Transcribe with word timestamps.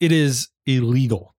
It 0.00 0.12
is 0.12 0.48
illegal 0.64 1.34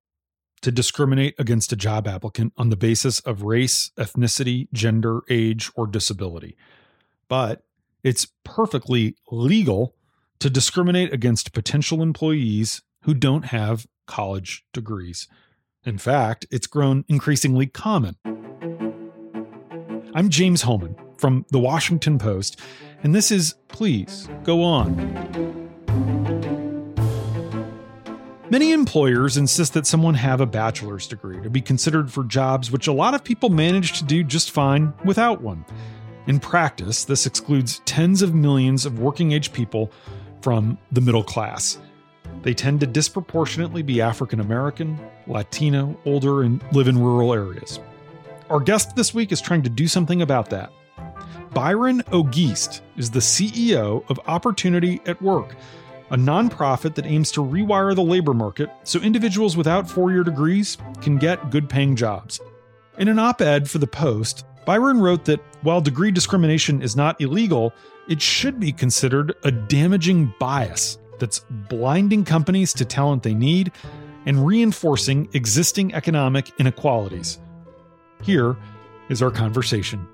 to 0.61 0.71
discriminate 0.71 1.33
against 1.39 1.73
a 1.73 1.75
job 1.75 2.07
applicant 2.07 2.53
on 2.57 2.69
the 2.69 2.75
basis 2.75 3.19
of 3.21 3.41
race, 3.41 3.89
ethnicity, 3.97 4.71
gender, 4.71 5.21
age, 5.31 5.71
or 5.75 5.87
disability. 5.87 6.55
But 7.27 7.63
it's 8.03 8.27
perfectly 8.43 9.15
legal 9.31 9.95
to 10.37 10.51
discriminate 10.51 11.11
against 11.11 11.53
potential 11.53 12.03
employees 12.03 12.83
who 13.01 13.15
don't 13.15 13.45
have 13.45 13.87
college 14.05 14.63
degrees. 14.73 15.27
In 15.83 15.97
fact, 15.97 16.45
it's 16.51 16.67
grown 16.67 17.03
increasingly 17.07 17.65
common. 17.65 18.15
I'm 20.13 20.29
James 20.29 20.61
Hohmann 20.61 20.95
from 21.17 21.47
The 21.49 21.59
Washington 21.59 22.19
Post, 22.19 22.59
and 23.01 23.15
this 23.15 23.31
is 23.31 23.55
Please 23.69 24.29
Go 24.43 24.61
On. 24.61 25.60
Many 28.51 28.73
employers 28.73 29.37
insist 29.37 29.75
that 29.75 29.87
someone 29.87 30.15
have 30.15 30.41
a 30.41 30.45
bachelor's 30.45 31.07
degree 31.07 31.41
to 31.41 31.49
be 31.49 31.61
considered 31.61 32.11
for 32.11 32.25
jobs 32.25 32.69
which 32.69 32.87
a 32.87 32.91
lot 32.91 33.13
of 33.13 33.23
people 33.23 33.47
manage 33.47 33.97
to 33.99 34.03
do 34.03 34.25
just 34.25 34.51
fine 34.51 34.93
without 35.05 35.39
one. 35.39 35.63
In 36.27 36.37
practice, 36.37 37.05
this 37.05 37.25
excludes 37.25 37.79
tens 37.85 38.21
of 38.21 38.35
millions 38.35 38.85
of 38.85 38.99
working 38.99 39.31
age 39.31 39.53
people 39.53 39.89
from 40.41 40.77
the 40.91 40.99
middle 40.99 41.23
class. 41.23 41.79
They 42.41 42.53
tend 42.53 42.81
to 42.81 42.87
disproportionately 42.87 43.83
be 43.83 44.01
African 44.01 44.41
American, 44.41 44.99
Latino, 45.27 45.97
older, 46.03 46.41
and 46.41 46.61
live 46.73 46.89
in 46.89 46.99
rural 46.99 47.33
areas. 47.33 47.79
Our 48.49 48.59
guest 48.59 48.97
this 48.97 49.13
week 49.13 49.31
is 49.31 49.39
trying 49.39 49.63
to 49.63 49.69
do 49.69 49.87
something 49.87 50.21
about 50.21 50.49
that. 50.49 50.73
Byron 51.53 52.03
Auguste 52.11 52.81
is 52.97 53.11
the 53.11 53.19
CEO 53.19 54.03
of 54.09 54.19
Opportunity 54.27 54.99
at 55.05 55.21
Work, 55.21 55.55
a 56.11 56.17
nonprofit 56.17 56.93
that 56.95 57.05
aims 57.05 57.31
to 57.31 57.41
rewire 57.41 57.95
the 57.95 58.03
labor 58.03 58.33
market 58.33 58.69
so 58.83 58.99
individuals 58.99 59.57
without 59.57 59.89
four 59.89 60.11
year 60.11 60.23
degrees 60.23 60.77
can 61.01 61.17
get 61.17 61.49
good 61.49 61.69
paying 61.69 61.95
jobs. 61.95 62.39
In 62.97 63.07
an 63.07 63.17
op 63.17 63.41
ed 63.41 63.69
for 63.69 63.77
The 63.77 63.87
Post, 63.87 64.45
Byron 64.65 64.99
wrote 64.99 65.25
that 65.25 65.39
while 65.61 65.81
degree 65.81 66.11
discrimination 66.11 66.81
is 66.81 66.95
not 66.95 67.19
illegal, 67.19 67.73
it 68.07 68.21
should 68.21 68.59
be 68.59 68.71
considered 68.71 69.33
a 69.43 69.51
damaging 69.51 70.33
bias 70.39 70.97
that's 71.17 71.39
blinding 71.69 72.25
companies 72.25 72.73
to 72.73 72.85
talent 72.85 73.23
they 73.23 73.33
need 73.33 73.71
and 74.25 74.45
reinforcing 74.45 75.29
existing 75.33 75.93
economic 75.93 76.51
inequalities. 76.59 77.39
Here 78.21 78.57
is 79.09 79.21
our 79.21 79.31
conversation. 79.31 80.07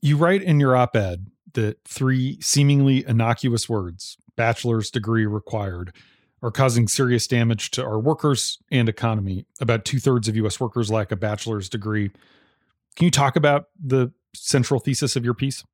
You 0.00 0.16
write 0.16 0.42
in 0.42 0.58
your 0.58 0.76
op 0.76 0.96
ed 0.96 1.26
that 1.54 1.78
three 1.84 2.38
seemingly 2.40 3.04
innocuous 3.06 3.68
words, 3.68 4.16
bachelor's 4.36 4.90
degree 4.90 5.26
required, 5.26 5.92
are 6.42 6.50
causing 6.50 6.86
serious 6.86 7.26
damage 7.26 7.70
to 7.70 7.82
our 7.82 7.98
workers 7.98 8.58
and 8.70 8.88
economy. 8.88 9.46
About 9.60 9.84
two 9.84 9.98
thirds 9.98 10.28
of 10.28 10.36
US 10.36 10.60
workers 10.60 10.90
lack 10.90 11.10
a 11.10 11.16
bachelor's 11.16 11.68
degree. 11.68 12.10
Can 12.96 13.06
you 13.06 13.10
talk 13.10 13.34
about 13.34 13.68
the 13.82 14.12
central 14.34 14.78
thesis 14.78 15.16
of 15.16 15.24
your 15.24 15.34
piece? 15.34 15.64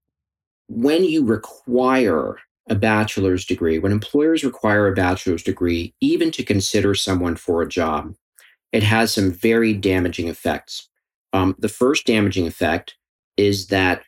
When 0.68 1.02
you 1.02 1.24
require 1.24 2.36
a 2.68 2.76
bachelor's 2.76 3.44
degree, 3.44 3.80
when 3.80 3.90
employers 3.90 4.44
require 4.44 4.86
a 4.86 4.94
bachelor's 4.94 5.42
degree, 5.42 5.92
even 6.00 6.30
to 6.30 6.44
consider 6.44 6.94
someone 6.94 7.34
for 7.34 7.62
a 7.62 7.68
job, 7.68 8.14
it 8.72 8.84
has 8.84 9.12
some 9.12 9.32
very 9.32 9.72
damaging 9.72 10.28
effects. 10.28 10.88
Um, 11.32 11.56
the 11.58 11.68
first 11.68 12.06
damaging 12.06 12.46
effect 12.46 12.96
is 13.36 13.66
that 13.68 14.04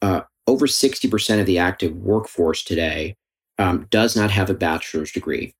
uh, 0.00 0.22
over 0.48 0.66
60% 0.66 1.40
of 1.40 1.46
the 1.46 1.58
active 1.58 1.94
workforce 1.96 2.64
today 2.64 3.14
um, 3.58 3.86
does 3.90 4.16
not 4.16 4.30
have 4.30 4.48
a 4.48 4.54
bachelor's 4.54 5.12
degree. 5.12 5.54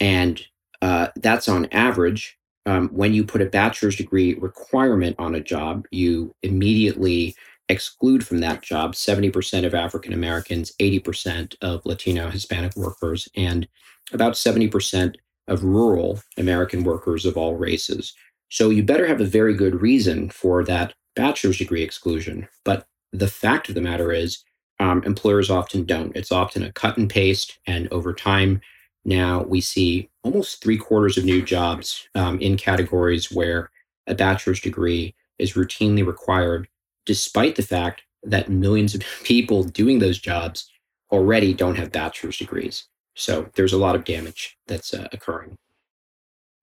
And 0.00 0.44
uh, 0.82 1.08
that's 1.16 1.48
on 1.48 1.66
average. 1.72 2.38
Um, 2.66 2.88
when 2.88 3.14
you 3.14 3.24
put 3.24 3.40
a 3.40 3.46
bachelor's 3.46 3.96
degree 3.96 4.34
requirement 4.34 5.16
on 5.18 5.34
a 5.34 5.40
job, 5.40 5.86
you 5.90 6.34
immediately 6.42 7.34
exclude 7.70 8.26
from 8.26 8.40
that 8.40 8.62
job 8.62 8.92
70% 8.92 9.64
of 9.64 9.74
African 9.74 10.12
Americans, 10.12 10.72
80% 10.78 11.54
of 11.62 11.84
Latino 11.86 12.28
Hispanic 12.28 12.76
workers, 12.76 13.28
and 13.34 13.66
about 14.12 14.34
70% 14.34 15.14
of 15.48 15.64
rural 15.64 16.20
American 16.36 16.84
workers 16.84 17.24
of 17.24 17.38
all 17.38 17.54
races. 17.54 18.14
So 18.50 18.68
you 18.68 18.82
better 18.82 19.06
have 19.06 19.22
a 19.22 19.26
very 19.26 19.54
good 19.54 19.80
reason 19.80 20.28
for 20.28 20.64
that 20.64 20.92
bachelor's 21.16 21.58
degree 21.58 21.82
exclusion. 21.82 22.46
But 22.64 22.86
the 23.14 23.28
fact 23.28 23.68
of 23.68 23.74
the 23.74 23.80
matter 23.80 24.12
is, 24.12 24.44
um, 24.80 25.02
employers 25.04 25.50
often 25.50 25.84
don't. 25.84 26.14
It's 26.16 26.32
often 26.32 26.64
a 26.64 26.72
cut 26.72 26.96
and 26.96 27.08
paste. 27.08 27.58
And 27.66 27.90
over 27.92 28.12
time, 28.12 28.60
now 29.04 29.44
we 29.44 29.60
see 29.60 30.10
almost 30.22 30.62
three 30.62 30.76
quarters 30.76 31.16
of 31.16 31.24
new 31.24 31.40
jobs 31.40 32.08
um, 32.14 32.40
in 32.40 32.56
categories 32.56 33.30
where 33.30 33.70
a 34.06 34.14
bachelor's 34.14 34.60
degree 34.60 35.14
is 35.38 35.52
routinely 35.52 36.04
required, 36.04 36.68
despite 37.06 37.54
the 37.54 37.62
fact 37.62 38.02
that 38.24 38.48
millions 38.48 38.94
of 38.94 39.02
people 39.22 39.62
doing 39.62 40.00
those 40.00 40.18
jobs 40.18 40.70
already 41.12 41.54
don't 41.54 41.76
have 41.76 41.92
bachelor's 41.92 42.38
degrees. 42.38 42.88
So 43.14 43.48
there's 43.54 43.72
a 43.72 43.78
lot 43.78 43.94
of 43.94 44.04
damage 44.04 44.58
that's 44.66 44.92
uh, 44.92 45.06
occurring. 45.12 45.56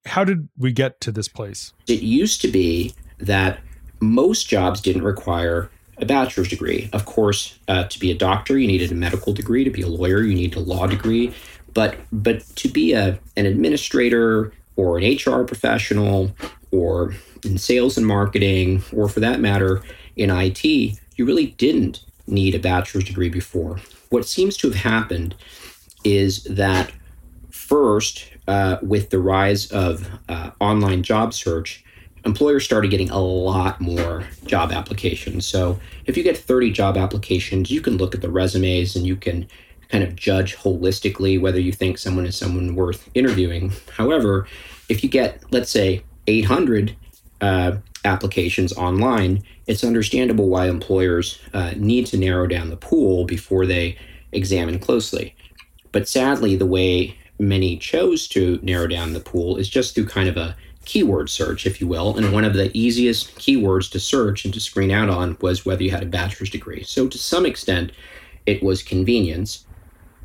How 0.06 0.26
did 0.26 0.50
we 0.58 0.74
get 0.74 1.00
to 1.02 1.12
this 1.12 1.30
place? 1.30 1.74
It 1.88 2.02
used 2.02 2.42
to 2.42 2.50
be 2.50 2.94
that 3.20 3.60
most 4.02 4.50
jobs 4.50 4.82
didn't 4.82 5.04
require 5.04 5.70
a 5.98 6.06
bachelor's 6.06 6.48
degree. 6.48 6.90
Of 6.94 7.06
course, 7.06 7.58
uh, 7.68 7.86
to 7.86 8.00
be 8.00 8.12
a 8.12 8.16
doctor, 8.16 8.58
you 8.58 8.68
needed 8.68 8.92
a 8.92 8.96
medical 8.96 9.34
degree. 9.34 9.64
To 9.64 9.70
be 9.70 9.82
a 9.82 9.88
lawyer, 9.88 10.22
you 10.22 10.34
needed 10.34 10.58
a 10.58 10.62
law 10.62 10.88
degree. 10.88 11.34
But 11.74 11.98
but 12.12 12.46
to 12.58 12.68
be 12.68 12.94
a 12.94 13.20
an 13.38 13.46
administrator 13.46 14.52
or 14.76 14.98
an 14.98 15.04
HR 15.04 15.44
professional 15.44 16.36
or 16.72 17.14
in 17.44 17.58
sales 17.58 17.98
and 17.98 18.06
marketing, 18.06 18.84
or 18.96 19.10
for 19.10 19.20
that 19.20 19.40
matter, 19.40 19.82
in 20.16 20.30
IT, 20.30 20.64
you 20.64 21.26
really 21.26 21.48
didn't 21.48 22.04
need 22.28 22.56
a 22.56 22.60
bachelor's 22.60 23.04
degree 23.04 23.30
before. 23.30 23.80
What 24.10 24.26
seems 24.26 24.58
to 24.58 24.68
have 24.70 24.78
happened 24.78 25.36
is 26.04 26.44
that 26.44 26.92
first, 27.50 28.26
uh, 28.48 28.78
with 28.82 29.10
the 29.10 29.20
rise 29.20 29.72
of 29.72 30.10
uh, 30.30 30.52
online 30.60 31.04
job 31.04 31.34
search, 31.34 31.84
employers 32.26 32.64
started 32.64 32.92
getting 32.92 33.10
a 33.10 33.20
lot 33.20 33.82
more 33.82 34.24
job 34.46 34.72
applications. 34.72 35.46
So 35.46 35.80
if 36.06 36.18
you 36.18 36.24
get 36.24 36.38
30 36.38 36.72
job 36.72 36.98
applications, 36.98 37.72
you 37.72 37.82
can 37.82 37.98
look 37.98 38.14
at 38.14 38.22
the 38.22 38.30
resumes 38.30 38.96
and 38.96 39.06
you 39.06 39.16
can 39.16 39.48
kind 39.90 40.04
of 40.04 40.16
judge 40.16 40.56
holistically 40.56 41.40
whether 41.40 41.60
you 41.60 41.72
think 41.72 41.98
someone 41.98 42.26
is 42.26 42.38
someone 42.38 42.76
worth 42.76 43.10
interviewing. 43.14 43.74
However, 43.98 44.48
if 44.88 45.04
you 45.04 45.10
get, 45.10 45.44
let's 45.52 45.70
say, 45.70 46.04
800 46.28 46.96
uh, 47.42 47.78
applications 48.06 48.72
online, 48.74 49.44
it's 49.68 49.84
understandable 49.84 50.48
why 50.48 50.68
employers 50.68 51.40
uh, 51.54 51.74
need 51.76 52.06
to 52.08 52.18
narrow 52.18 52.48
down 52.48 52.70
the 52.70 52.78
pool 52.78 53.26
before 53.26 53.66
they 53.66 53.98
examine 54.32 54.80
closely. 54.80 55.36
But 55.92 56.08
sadly, 56.08 56.56
the 56.56 56.66
way 56.66 57.18
many 57.38 57.78
chose 57.78 58.28
to 58.30 58.60
narrow 58.62 58.88
down 58.88 59.14
the 59.14 59.20
pool 59.20 59.58
is 59.58 59.68
just 59.68 59.96
through 59.96 60.08
kind 60.08 60.30
of 60.30 60.38
a 60.38 60.56
keyword 60.92 61.30
search, 61.30 61.66
if 61.66 61.80
you 61.80 61.88
will. 61.88 62.18
And 62.18 62.34
one 62.34 62.44
of 62.44 62.54
the 62.54 62.70
easiest 62.78 63.34
keywords 63.38 63.90
to 63.92 64.00
search 64.00 64.44
and 64.44 64.54
to 64.54 64.60
screen 64.60 64.92
out 64.92 65.10
on 65.10 65.38
was 65.40 65.66
whether 65.66 65.84
you 65.84 65.92
had 65.92 66.04
a 66.04 66.06
bachelor's 66.06 66.50
degree. 66.50 66.84
So, 66.84 67.08
to 67.08 67.18
some 67.18 67.46
extent, 67.46 67.94
it 68.46 68.62
was 68.62 68.84
convenience. 68.84 69.66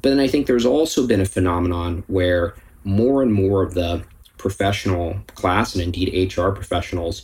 But 0.03 0.11
then 0.11 0.19
I 0.19 0.27
think 0.27 0.49
there's 0.49 0.67
also 0.67 1.07
been 1.07 1.21
a 1.21 1.25
phenomenon 1.25 2.03
where 2.09 2.57
more 2.83 3.23
and 3.23 3.33
more 3.33 3.63
of 3.63 3.75
the 3.75 4.03
professional 4.39 5.17
class 5.37 5.75
and 5.75 5.85
indeed 5.85 6.37
HR 6.37 6.51
professionals 6.51 7.23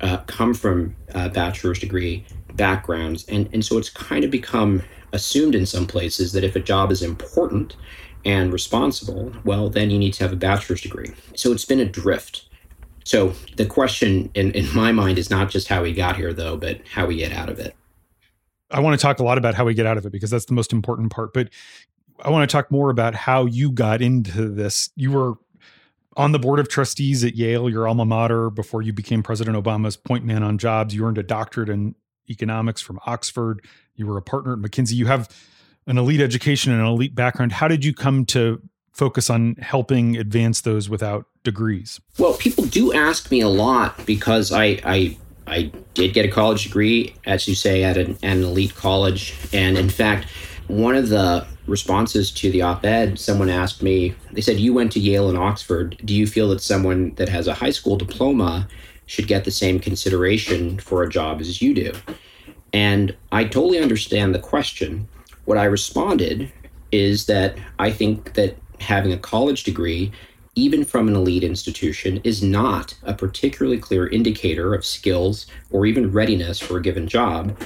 uh, 0.00 0.18
come 0.26 0.54
from 0.54 0.94
uh, 1.14 1.28
bachelor's 1.30 1.80
degree 1.80 2.24
backgrounds. 2.54 3.24
And, 3.26 3.48
and 3.52 3.64
so 3.64 3.76
it's 3.76 3.90
kind 3.90 4.22
of 4.22 4.30
become 4.30 4.82
assumed 5.12 5.56
in 5.56 5.66
some 5.66 5.86
places 5.86 6.32
that 6.32 6.44
if 6.44 6.54
a 6.54 6.60
job 6.60 6.92
is 6.92 7.02
important 7.02 7.74
and 8.24 8.52
responsible, 8.52 9.32
well, 9.44 9.68
then 9.68 9.90
you 9.90 9.98
need 9.98 10.14
to 10.14 10.24
have 10.24 10.32
a 10.32 10.36
bachelor's 10.36 10.80
degree. 10.80 11.12
So 11.34 11.50
it's 11.50 11.64
been 11.64 11.80
a 11.80 11.84
drift. 11.84 12.43
So 13.04 13.34
the 13.56 13.66
question 13.66 14.30
in, 14.34 14.50
in 14.52 14.74
my 14.74 14.90
mind 14.90 15.18
is 15.18 15.30
not 15.30 15.50
just 15.50 15.68
how 15.68 15.82
we 15.82 15.92
got 15.92 16.16
here, 16.16 16.32
though, 16.32 16.56
but 16.56 16.80
how 16.88 17.06
we 17.06 17.16
get 17.16 17.32
out 17.32 17.50
of 17.50 17.58
it. 17.58 17.76
I 18.70 18.80
want 18.80 18.98
to 18.98 19.02
talk 19.02 19.18
a 19.18 19.22
lot 19.22 19.38
about 19.38 19.54
how 19.54 19.64
we 19.64 19.74
get 19.74 19.86
out 19.86 19.98
of 19.98 20.06
it 20.06 20.10
because 20.10 20.30
that's 20.30 20.46
the 20.46 20.54
most 20.54 20.72
important 20.72 21.12
part. 21.12 21.32
But 21.32 21.50
I 22.24 22.30
want 22.30 22.48
to 22.48 22.52
talk 22.52 22.70
more 22.70 22.90
about 22.90 23.14
how 23.14 23.44
you 23.44 23.70
got 23.70 24.00
into 24.00 24.48
this. 24.48 24.90
You 24.96 25.12
were 25.12 25.34
on 26.16 26.32
the 26.32 26.38
board 26.38 26.60
of 26.60 26.68
trustees 26.68 27.24
at 27.24 27.34
Yale, 27.34 27.68
your 27.68 27.86
alma 27.86 28.04
mater, 28.04 28.50
before 28.50 28.82
you 28.82 28.92
became 28.92 29.22
President 29.22 29.56
Obama's 29.56 29.96
point 29.96 30.24
man 30.24 30.42
on 30.42 30.58
jobs. 30.58 30.94
You 30.94 31.04
earned 31.04 31.18
a 31.18 31.22
doctorate 31.22 31.68
in 31.68 31.94
economics 32.30 32.80
from 32.80 32.98
Oxford. 33.06 33.64
You 33.96 34.06
were 34.06 34.16
a 34.16 34.22
partner 34.22 34.54
at 34.54 34.58
McKinsey. 34.60 34.94
You 34.94 35.06
have 35.06 35.28
an 35.86 35.98
elite 35.98 36.20
education 36.20 36.72
and 36.72 36.80
an 36.80 36.86
elite 36.86 37.14
background. 37.14 37.52
How 37.52 37.68
did 37.68 37.84
you 37.84 37.92
come 37.92 38.24
to 38.26 38.62
focus 38.94 39.28
on 39.28 39.56
helping 39.56 40.16
advance 40.16 40.60
those 40.62 40.88
without 40.88 41.26
degrees? 41.42 42.00
Well, 42.18 42.34
people 42.34 42.64
do 42.64 42.94
ask 42.94 43.30
me 43.30 43.40
a 43.40 43.48
lot 43.48 44.06
because 44.06 44.52
I 44.52 44.80
I, 44.84 45.18
I 45.46 45.72
did 45.92 46.14
get 46.14 46.24
a 46.24 46.30
college 46.30 46.64
degree, 46.64 47.14
as 47.26 47.46
you 47.46 47.54
say, 47.54 47.84
at 47.84 47.98
an, 47.98 48.16
an 48.22 48.42
elite 48.42 48.74
college, 48.74 49.34
and 49.52 49.76
in 49.76 49.90
fact, 49.90 50.28
one 50.68 50.94
of 50.94 51.10
the 51.10 51.46
responses 51.66 52.30
to 52.30 52.50
the 52.50 52.62
op 52.62 52.84
ed, 52.84 53.18
someone 53.18 53.48
asked 53.48 53.82
me, 53.82 54.14
they 54.32 54.40
said, 54.40 54.58
You 54.58 54.72
went 54.72 54.92
to 54.92 55.00
Yale 55.00 55.28
and 55.28 55.38
Oxford. 55.38 56.00
Do 56.04 56.14
you 56.14 56.26
feel 56.26 56.48
that 56.50 56.60
someone 56.60 57.14
that 57.16 57.28
has 57.28 57.46
a 57.46 57.54
high 57.54 57.70
school 57.70 57.96
diploma 57.96 58.68
should 59.06 59.26
get 59.26 59.44
the 59.44 59.50
same 59.50 59.78
consideration 59.78 60.78
for 60.78 61.02
a 61.02 61.08
job 61.08 61.40
as 61.40 61.60
you 61.60 61.74
do? 61.74 61.92
And 62.72 63.14
I 63.30 63.44
totally 63.44 63.78
understand 63.78 64.34
the 64.34 64.40
question. 64.40 65.08
What 65.44 65.58
I 65.58 65.64
responded 65.64 66.50
is 66.90 67.26
that 67.26 67.56
I 67.78 67.90
think 67.90 68.34
that 68.34 68.56
having 68.80 69.12
a 69.12 69.18
college 69.18 69.64
degree, 69.64 70.12
even 70.54 70.84
from 70.84 71.08
an 71.08 71.16
elite 71.16 71.44
institution, 71.44 72.20
is 72.24 72.42
not 72.42 72.94
a 73.02 73.14
particularly 73.14 73.78
clear 73.78 74.06
indicator 74.06 74.74
of 74.74 74.84
skills 74.84 75.46
or 75.70 75.86
even 75.86 76.12
readiness 76.12 76.58
for 76.58 76.76
a 76.76 76.82
given 76.82 77.08
job, 77.08 77.56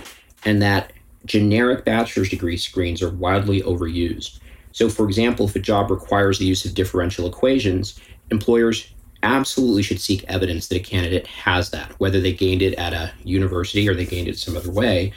and 0.45 0.63
that 0.63 0.93
generic 1.25 1.85
bachelor's 1.85 2.31
degree 2.31 2.57
screens 2.57 3.03
are 3.03 3.11
widely 3.11 3.61
overused. 3.63 4.39
So, 4.73 4.89
for 4.89 5.07
example, 5.07 5.47
if 5.47 5.57
a 5.57 5.61
job 5.61 5.91
requires 5.91 6.39
the 6.39 6.47
use 6.47 6.65
of 6.65 6.75
differential 6.75 7.27
equations, 7.27 7.99
employers 8.31 8.93
absolutely 9.23 9.83
should 9.83 10.01
seek 10.01 10.25
evidence 10.25 10.69
that 10.69 10.77
a 10.77 10.81
candidate 10.81 11.27
has 11.27 11.71
that, 11.71 11.91
whether 11.99 12.21
they 12.21 12.33
gained 12.33 12.63
it 12.63 12.75
at 12.75 12.93
a 12.93 13.13
university 13.25 13.89
or 13.89 13.95
they 13.95 14.07
gained 14.07 14.29
it 14.29 14.39
some 14.39 14.57
other 14.57 14.71
way. 14.71 15.13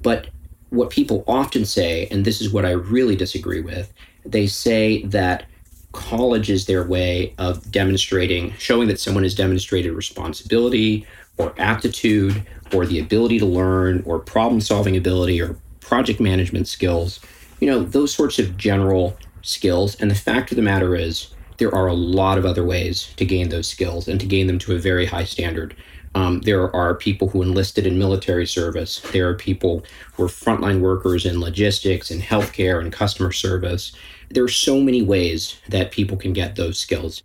But 0.00 0.28
what 0.70 0.90
people 0.90 1.24
often 1.26 1.64
say, 1.64 2.06
and 2.10 2.24
this 2.24 2.40
is 2.40 2.52
what 2.52 2.64
I 2.64 2.70
really 2.70 3.16
disagree 3.16 3.60
with, 3.60 3.92
they 4.24 4.46
say 4.46 5.02
that 5.04 5.44
college 5.92 6.50
is 6.50 6.66
their 6.66 6.84
way 6.84 7.34
of 7.38 7.70
demonstrating, 7.70 8.52
showing 8.58 8.88
that 8.88 9.00
someone 9.00 9.22
has 9.22 9.34
demonstrated 9.34 9.92
responsibility 9.92 11.06
or 11.38 11.54
aptitude 11.58 12.44
or 12.72 12.86
the 12.86 12.98
ability 12.98 13.38
to 13.38 13.46
learn 13.46 14.02
or 14.04 14.18
problem 14.18 14.60
solving 14.60 14.96
ability 14.96 15.40
or 15.40 15.56
project 15.80 16.20
management 16.20 16.66
skills, 16.66 17.20
you 17.60 17.68
know, 17.68 17.82
those 17.82 18.12
sorts 18.12 18.38
of 18.38 18.56
general 18.56 19.16
skills. 19.42 19.94
And 19.96 20.10
the 20.10 20.16
fact 20.16 20.50
of 20.50 20.56
the 20.56 20.62
matter 20.62 20.96
is, 20.96 21.28
there 21.58 21.74
are 21.74 21.86
a 21.86 21.94
lot 21.94 22.38
of 22.38 22.44
other 22.44 22.64
ways 22.64 23.12
to 23.16 23.24
gain 23.24 23.48
those 23.48 23.68
skills 23.68 24.08
and 24.08 24.18
to 24.18 24.26
gain 24.26 24.48
them 24.48 24.58
to 24.60 24.74
a 24.74 24.78
very 24.78 25.06
high 25.06 25.24
standard. 25.24 25.76
Um, 26.14 26.40
there 26.42 26.74
are 26.74 26.94
people 26.94 27.28
who 27.28 27.42
enlisted 27.42 27.86
in 27.86 27.98
military 27.98 28.46
service. 28.46 29.00
There 29.12 29.28
are 29.28 29.34
people 29.34 29.84
who 30.12 30.24
are 30.24 30.28
frontline 30.28 30.80
workers 30.80 31.26
in 31.26 31.40
logistics 31.40 32.10
and 32.10 32.22
healthcare 32.22 32.80
and 32.80 32.92
customer 32.92 33.32
service. 33.32 33.92
There 34.30 34.44
are 34.44 34.48
so 34.48 34.80
many 34.80 35.02
ways 35.02 35.56
that 35.68 35.90
people 35.90 36.16
can 36.16 36.32
get 36.32 36.56
those 36.56 36.78
skills. 36.78 37.22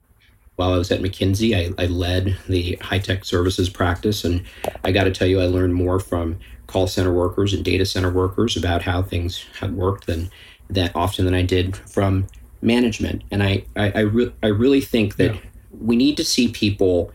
While 0.55 0.73
I 0.73 0.77
was 0.77 0.91
at 0.91 1.01
McKinsey, 1.01 1.55
I, 1.55 1.81
I 1.81 1.85
led 1.85 2.37
the 2.47 2.75
high 2.81 2.99
tech 2.99 3.25
services 3.25 3.69
practice. 3.69 4.25
And 4.25 4.43
I 4.83 4.91
got 4.91 5.05
to 5.05 5.11
tell 5.11 5.27
you, 5.27 5.39
I 5.39 5.45
learned 5.45 5.75
more 5.75 5.99
from 5.99 6.39
call 6.67 6.87
center 6.87 7.13
workers 7.13 7.53
and 7.53 7.63
data 7.63 7.85
center 7.85 8.11
workers 8.11 8.57
about 8.57 8.81
how 8.81 9.01
things 9.01 9.45
had 9.59 9.75
worked 9.75 10.07
than 10.07 10.29
that 10.69 10.95
often 10.95 11.25
than 11.25 11.33
I 11.33 11.43
did 11.43 11.77
from 11.77 12.27
management. 12.61 13.23
And 13.31 13.41
I, 13.41 13.65
I, 13.75 13.91
I, 13.91 13.99
re- 14.01 14.33
I 14.43 14.47
really 14.47 14.81
think 14.81 15.15
that 15.15 15.35
yeah. 15.35 15.41
we 15.71 15.95
need 15.95 16.17
to 16.17 16.25
see 16.25 16.49
people 16.49 17.11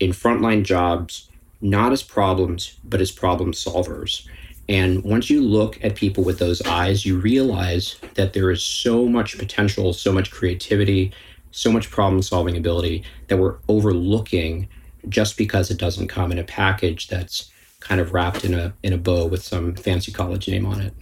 in 0.00 0.10
frontline 0.10 0.62
jobs 0.62 1.28
not 1.60 1.92
as 1.92 2.02
problems, 2.02 2.78
but 2.84 3.00
as 3.00 3.10
problem 3.10 3.52
solvers. 3.52 4.26
And 4.68 5.02
once 5.02 5.30
you 5.30 5.40
look 5.40 5.82
at 5.82 5.96
people 5.96 6.22
with 6.22 6.38
those 6.38 6.60
eyes, 6.62 7.06
you 7.06 7.18
realize 7.18 7.96
that 8.14 8.32
there 8.32 8.50
is 8.50 8.62
so 8.62 9.06
much 9.06 9.38
potential, 9.38 9.92
so 9.92 10.12
much 10.12 10.30
creativity, 10.30 11.12
so 11.50 11.72
much 11.72 11.90
problem 11.90 12.22
solving 12.22 12.56
ability 12.56 13.02
that 13.28 13.38
we're 13.38 13.56
overlooking 13.68 14.68
just 15.08 15.38
because 15.38 15.70
it 15.70 15.78
doesn't 15.78 16.08
come 16.08 16.30
in 16.30 16.38
a 16.38 16.44
package 16.44 17.08
that's 17.08 17.50
kind 17.80 18.00
of 18.00 18.12
wrapped 18.12 18.44
in 18.44 18.52
a 18.54 18.74
in 18.82 18.92
a 18.92 18.98
bow 18.98 19.26
with 19.26 19.42
some 19.42 19.74
fancy 19.74 20.12
college 20.12 20.48
name 20.48 20.66
on 20.66 20.80
it. 20.80 20.94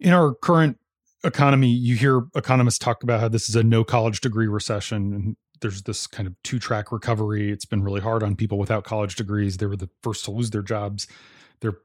In 0.00 0.12
our 0.12 0.34
current 0.34 0.78
economy, 1.22 1.68
you 1.68 1.94
hear 1.94 2.24
economists 2.34 2.78
talk 2.78 3.02
about 3.02 3.20
how 3.20 3.28
this 3.28 3.48
is 3.48 3.54
a 3.54 3.62
no 3.62 3.84
college 3.84 4.20
degree 4.20 4.48
recession 4.48 5.12
and 5.12 5.36
there's 5.64 5.82
this 5.82 6.06
kind 6.06 6.26
of 6.26 6.34
two 6.42 6.58
track 6.58 6.92
recovery. 6.92 7.50
It's 7.50 7.64
been 7.64 7.82
really 7.82 8.02
hard 8.02 8.22
on 8.22 8.36
people 8.36 8.58
without 8.58 8.84
college 8.84 9.16
degrees. 9.16 9.56
They 9.56 9.64
were 9.64 9.76
the 9.76 9.88
first 10.02 10.26
to 10.26 10.30
lose 10.30 10.50
their 10.50 10.62
jobs. 10.62 11.06
They're 11.60 11.78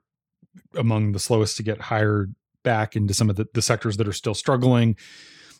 among 0.76 1.14
the 1.14 1.20
slowest 1.20 1.56
to 1.58 1.64
get 1.64 1.80
hired 1.80 2.36
back 2.62 2.98
into 2.98 3.14
some 3.14 3.30
of 3.30 3.38
the, 3.38 3.48
the 3.54 3.62
sectors 3.62 3.96
that 3.96 4.08
are 4.08 4.14
still 4.14 4.34
struggling. 4.34 4.98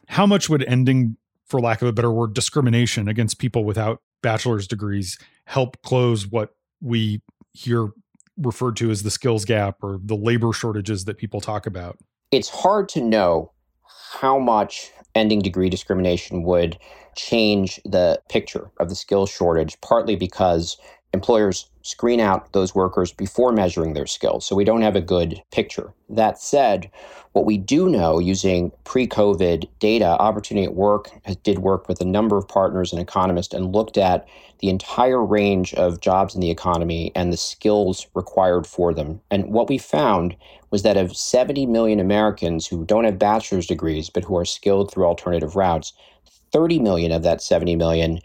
How 0.10 0.26
much 0.26 0.50
would 0.50 0.64
ending, 0.66 1.16
for 1.46 1.62
lack 1.62 1.82
of 1.82 1.88
a 1.88 1.94
better 1.94 2.12
word, 2.12 2.34
discrimination 2.34 3.08
against 3.08 3.40
people 3.40 3.64
without 3.64 4.02
bachelor's 4.22 4.68
degrees 4.68 5.18
help 5.46 5.82
close 5.82 6.28
what 6.28 6.50
we 6.82 7.22
hear 7.54 7.88
referred 8.38 8.76
to 8.78 8.92
as 8.92 9.04
the 9.04 9.12
skills 9.12 9.46
gap 9.46 9.78
or 9.82 9.98
the 10.04 10.16
labor 10.16 10.52
shortages 10.52 11.06
that 11.06 11.18
people 11.18 11.40
talk 11.40 11.66
about? 11.66 11.98
It's 12.32 12.50
hard 12.50 12.90
to 12.90 13.02
know 13.02 13.54
how 14.12 14.38
much 14.40 14.92
ending 15.16 15.40
degree 15.42 15.70
discrimination 15.70 16.44
would 16.44 16.78
change 17.16 17.80
the 17.86 18.22
picture 18.30 18.72
of 18.80 18.90
the 18.90 18.96
skill 18.96 19.26
shortage, 19.26 19.80
partly 19.82 20.16
because 20.16 20.78
employers 21.14 21.70
screen 21.90 22.20
out 22.20 22.52
those 22.54 22.76
workers 22.76 23.12
before 23.12 23.52
measuring 23.52 23.94
their 23.94 24.06
skills. 24.06 24.46
So 24.46 24.56
we 24.56 24.64
don't 24.64 24.82
have 24.82 24.96
a 24.96 25.02
good 25.02 25.42
picture. 25.52 25.92
That 26.10 26.40
said, 26.40 26.92
what 27.34 27.46
we 27.46 27.58
do 27.58 27.90
know 27.90 28.20
using 28.20 28.72
pre 28.84 29.08
COVID 29.08 29.68
data, 29.80 30.06
Opportunity 30.20 30.66
at 30.66 30.76
Work 30.76 31.12
did 31.44 31.60
work 31.60 31.88
with 31.88 32.02
a 32.02 32.06
number 32.06 32.38
of 32.38 32.48
partners 32.48 32.92
and 32.92 33.02
economists 33.02 33.54
and 33.54 33.74
looked 33.74 33.98
at 33.98 34.28
the 34.60 34.70
entire 34.70 35.24
range 35.24 35.74
of 35.76 36.02
jobs 36.02 36.36
in 36.36 36.42
the 36.42 36.52
economy 36.52 37.12
and 37.16 37.32
the 37.32 37.38
skills 37.38 38.08
required 38.14 38.68
for 38.68 38.94
them. 38.94 39.22
And 39.32 39.52
what 39.52 39.70
we 39.70 39.78
found 39.78 40.36
was 40.70 40.84
that 40.84 40.98
of 40.98 41.16
70 41.16 41.66
million 41.66 42.00
Americans 42.00 42.68
who 42.68 42.86
don't 42.86 43.06
have 43.06 43.20
bachelor's 43.20 43.68
degrees 43.68 44.10
but 44.10 44.24
who 44.24 44.38
are 44.38 44.46
skilled 44.46 44.92
through 44.92 45.06
alternative 45.06 45.56
routes, 45.56 45.94
30 46.52 46.80
million 46.80 47.12
of 47.12 47.24
that 47.24 47.42
70 47.42 47.76
million 47.76 48.20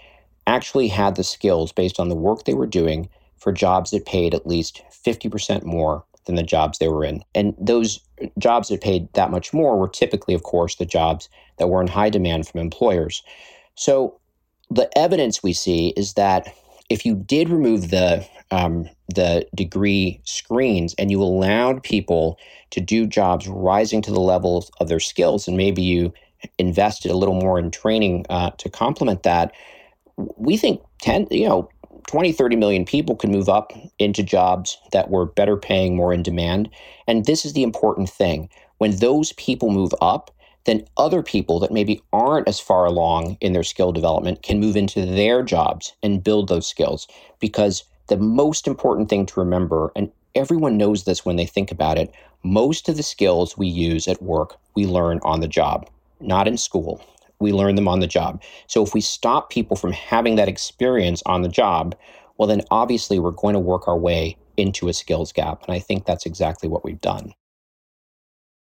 actually 0.46 0.88
had 0.88 1.16
the 1.16 1.24
skills 1.24 1.72
based 1.72 1.98
on 2.00 2.08
the 2.08 2.14
work 2.14 2.44
they 2.44 2.54
were 2.54 2.66
doing 2.66 3.08
for 3.38 3.52
jobs 3.52 3.90
that 3.90 4.06
paid 4.06 4.34
at 4.34 4.46
least 4.46 4.82
50% 4.90 5.64
more 5.64 6.04
than 6.26 6.36
the 6.36 6.42
jobs 6.42 6.78
they 6.78 6.88
were 6.88 7.04
in. 7.04 7.22
And 7.34 7.54
those 7.58 8.00
jobs 8.38 8.68
that 8.68 8.80
paid 8.80 9.12
that 9.14 9.30
much 9.30 9.52
more 9.52 9.78
were 9.78 9.88
typically, 9.88 10.34
of 10.34 10.42
course, 10.42 10.76
the 10.76 10.86
jobs 10.86 11.28
that 11.58 11.68
were 11.68 11.82
in 11.82 11.88
high 11.88 12.10
demand 12.10 12.48
from 12.48 12.60
employers. 12.60 13.22
So 13.74 14.18
the 14.70 14.88
evidence 14.96 15.42
we 15.42 15.52
see 15.52 15.88
is 15.96 16.14
that 16.14 16.54
if 16.90 17.04
you 17.04 17.14
did 17.14 17.48
remove 17.48 17.90
the 17.90 18.26
um, 18.50 18.88
the 19.14 19.46
degree 19.54 20.20
screens 20.24 20.94
and 20.98 21.10
you 21.10 21.20
allowed 21.22 21.82
people 21.82 22.38
to 22.70 22.80
do 22.80 23.06
jobs 23.06 23.48
rising 23.48 24.00
to 24.02 24.12
the 24.12 24.20
levels 24.20 24.70
of 24.80 24.88
their 24.88 25.00
skills, 25.00 25.48
and 25.48 25.56
maybe 25.56 25.82
you 25.82 26.12
invested 26.58 27.10
a 27.10 27.16
little 27.16 27.34
more 27.34 27.58
in 27.58 27.70
training 27.70 28.26
uh, 28.28 28.50
to 28.58 28.68
complement 28.68 29.22
that, 29.22 29.52
we 30.16 30.56
think 30.56 30.80
10, 31.00 31.28
you 31.30 31.48
know, 31.48 31.68
20, 32.06 32.32
30 32.32 32.56
million 32.56 32.84
people 32.84 33.16
could 33.16 33.30
move 33.30 33.48
up 33.48 33.72
into 33.98 34.22
jobs 34.22 34.78
that 34.92 35.10
were 35.10 35.26
better 35.26 35.56
paying, 35.56 35.96
more 35.96 36.12
in 36.12 36.22
demand. 36.22 36.68
And 37.06 37.24
this 37.24 37.44
is 37.44 37.52
the 37.52 37.62
important 37.62 38.08
thing. 38.08 38.48
When 38.78 38.96
those 38.96 39.32
people 39.34 39.70
move 39.70 39.92
up, 40.00 40.30
then 40.64 40.84
other 40.96 41.22
people 41.22 41.60
that 41.60 41.72
maybe 41.72 42.02
aren't 42.12 42.48
as 42.48 42.58
far 42.58 42.86
along 42.86 43.36
in 43.40 43.52
their 43.52 43.62
skill 43.62 43.92
development 43.92 44.42
can 44.42 44.60
move 44.60 44.76
into 44.76 45.04
their 45.04 45.42
jobs 45.42 45.92
and 46.02 46.24
build 46.24 46.48
those 46.48 46.66
skills. 46.66 47.06
Because 47.38 47.84
the 48.08 48.16
most 48.16 48.66
important 48.66 49.08
thing 49.08 49.26
to 49.26 49.40
remember, 49.40 49.92
and 49.94 50.10
everyone 50.34 50.76
knows 50.76 51.04
this 51.04 51.24
when 51.24 51.36
they 51.36 51.46
think 51.46 51.70
about 51.70 51.98
it, 51.98 52.12
most 52.42 52.88
of 52.88 52.96
the 52.96 53.02
skills 53.02 53.56
we 53.56 53.66
use 53.66 54.08
at 54.08 54.22
work, 54.22 54.56
we 54.74 54.86
learn 54.86 55.20
on 55.22 55.40
the 55.40 55.48
job, 55.48 55.88
not 56.20 56.48
in 56.48 56.56
school 56.56 57.02
we 57.44 57.52
learn 57.52 57.76
them 57.76 57.86
on 57.86 58.00
the 58.00 58.08
job. 58.08 58.42
So 58.66 58.82
if 58.82 58.94
we 58.94 59.00
stop 59.00 59.50
people 59.50 59.76
from 59.76 59.92
having 59.92 60.34
that 60.34 60.48
experience 60.48 61.22
on 61.26 61.42
the 61.42 61.48
job, 61.48 61.94
well, 62.36 62.48
then 62.48 62.62
obviously 62.72 63.20
we're 63.20 63.30
going 63.30 63.54
to 63.54 63.60
work 63.60 63.86
our 63.86 63.96
way 63.96 64.36
into 64.56 64.88
a 64.88 64.92
skills 64.92 65.32
gap. 65.32 65.62
And 65.64 65.74
I 65.74 65.78
think 65.78 66.06
that's 66.06 66.26
exactly 66.26 66.68
what 66.68 66.84
we've 66.84 67.00
done. 67.00 67.32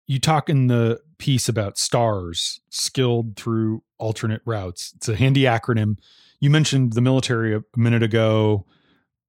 You 0.08 0.20
talk 0.20 0.50
in 0.50 0.68
the 0.68 1.00
piece 1.20 1.48
about 1.48 1.78
STARS, 1.78 2.60
skilled 2.70 3.38
through 3.38 3.84
alternate 3.98 4.42
routes. 4.46 4.92
It's 4.98 5.08
a 5.08 5.16
handy 5.16 5.44
acronym. 5.44 5.98
You 6.42 6.50
mentioned 6.50 6.94
the 6.94 7.02
military 7.02 7.56
a 7.56 7.64
minute 7.78 8.04
ago. 8.04 8.66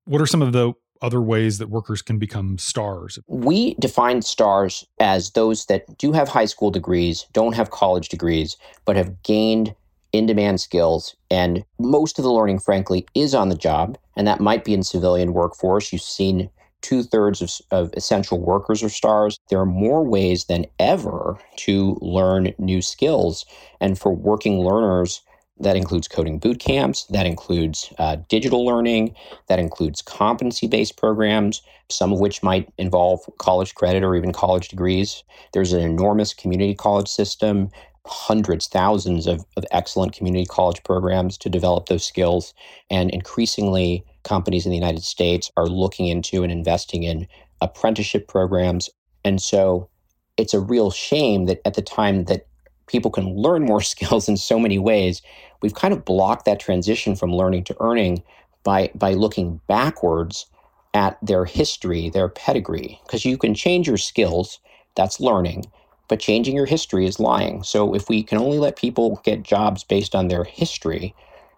What 0.06 0.20
are 0.20 0.26
some 0.26 0.42
of 0.42 0.52
the 0.52 0.72
other 1.02 1.20
ways 1.20 1.58
that 1.58 1.68
workers 1.68 2.00
can 2.00 2.18
become 2.18 2.56
stars? 2.58 3.18
We 3.26 3.74
define 3.74 4.22
stars 4.22 4.86
as 5.00 5.32
those 5.32 5.66
that 5.66 5.98
do 5.98 6.12
have 6.12 6.28
high 6.28 6.46
school 6.46 6.70
degrees, 6.70 7.26
don't 7.32 7.54
have 7.54 7.70
college 7.70 8.08
degrees, 8.08 8.56
but 8.84 8.96
have 8.96 9.22
gained 9.22 9.74
in 10.12 10.26
demand 10.26 10.60
skills. 10.60 11.16
And 11.30 11.64
most 11.78 12.18
of 12.18 12.22
the 12.22 12.32
learning, 12.32 12.60
frankly, 12.60 13.06
is 13.14 13.34
on 13.34 13.48
the 13.48 13.56
job. 13.56 13.98
And 14.16 14.26
that 14.26 14.40
might 14.40 14.64
be 14.64 14.74
in 14.74 14.82
civilian 14.82 15.32
workforce. 15.32 15.92
You've 15.92 16.02
seen 16.02 16.50
two 16.82 17.02
thirds 17.02 17.40
of, 17.40 17.50
of, 17.70 17.94
essential 17.96 18.40
workers 18.40 18.82
are 18.82 18.88
stars. 18.88 19.38
There 19.48 19.60
are 19.60 19.66
more 19.66 20.04
ways 20.04 20.44
than 20.44 20.66
ever 20.78 21.38
to 21.58 21.96
learn 22.00 22.52
new 22.58 22.82
skills. 22.82 23.46
And 23.80 23.98
for 23.98 24.14
working 24.14 24.60
learners, 24.60 25.22
That 25.58 25.76
includes 25.76 26.08
coding 26.08 26.38
boot 26.38 26.58
camps, 26.58 27.04
that 27.10 27.26
includes 27.26 27.92
uh, 27.98 28.16
digital 28.28 28.64
learning, 28.64 29.14
that 29.48 29.58
includes 29.58 30.02
competency 30.02 30.66
based 30.66 30.96
programs, 30.96 31.62
some 31.90 32.12
of 32.12 32.20
which 32.20 32.42
might 32.42 32.72
involve 32.78 33.20
college 33.38 33.74
credit 33.74 34.02
or 34.02 34.16
even 34.16 34.32
college 34.32 34.68
degrees. 34.68 35.22
There's 35.52 35.72
an 35.72 35.80
enormous 35.80 36.34
community 36.34 36.74
college 36.74 37.08
system, 37.08 37.68
hundreds, 38.06 38.66
thousands 38.66 39.26
of, 39.26 39.44
of 39.56 39.64
excellent 39.70 40.12
community 40.12 40.46
college 40.46 40.82
programs 40.82 41.38
to 41.38 41.48
develop 41.48 41.86
those 41.86 42.04
skills. 42.04 42.54
And 42.90 43.10
increasingly, 43.10 44.04
companies 44.24 44.66
in 44.66 44.70
the 44.70 44.78
United 44.78 45.04
States 45.04 45.50
are 45.56 45.66
looking 45.66 46.06
into 46.06 46.42
and 46.42 46.50
investing 46.50 47.02
in 47.04 47.28
apprenticeship 47.60 48.26
programs. 48.26 48.90
And 49.24 49.40
so 49.40 49.88
it's 50.36 50.54
a 50.54 50.60
real 50.60 50.90
shame 50.90 51.46
that 51.46 51.60
at 51.64 51.74
the 51.74 51.82
time 51.82 52.24
that 52.24 52.46
people 52.92 53.10
can 53.10 53.34
learn 53.34 53.64
more 53.64 53.80
skills 53.94 54.28
in 54.28 54.36
so 54.36 54.58
many 54.58 54.78
ways, 54.78 55.22
we've 55.62 55.74
kind 55.74 55.92
of 55.92 56.04
blocked 56.04 56.44
that 56.44 56.60
transition 56.60 57.16
from 57.16 57.34
learning 57.34 57.64
to 57.64 57.76
earning 57.80 58.22
by 58.62 58.90
by 58.94 59.14
looking 59.14 59.60
backwards 59.66 60.46
at 60.94 61.18
their 61.22 61.44
history, 61.44 62.10
their 62.10 62.28
pedigree. 62.28 63.00
Because 63.04 63.24
you 63.24 63.38
can 63.38 63.54
change 63.54 63.88
your 63.88 63.96
skills, 63.96 64.60
that's 64.94 65.20
learning, 65.20 65.64
but 66.08 66.20
changing 66.20 66.54
your 66.54 66.66
history 66.66 67.06
is 67.06 67.18
lying. 67.18 67.62
So 67.62 67.94
if 67.94 68.08
we 68.08 68.22
can 68.22 68.38
only 68.38 68.58
let 68.58 68.76
people 68.76 69.20
get 69.24 69.42
jobs 69.42 69.84
based 69.84 70.14
on 70.14 70.28
their 70.28 70.44
history, 70.44 71.14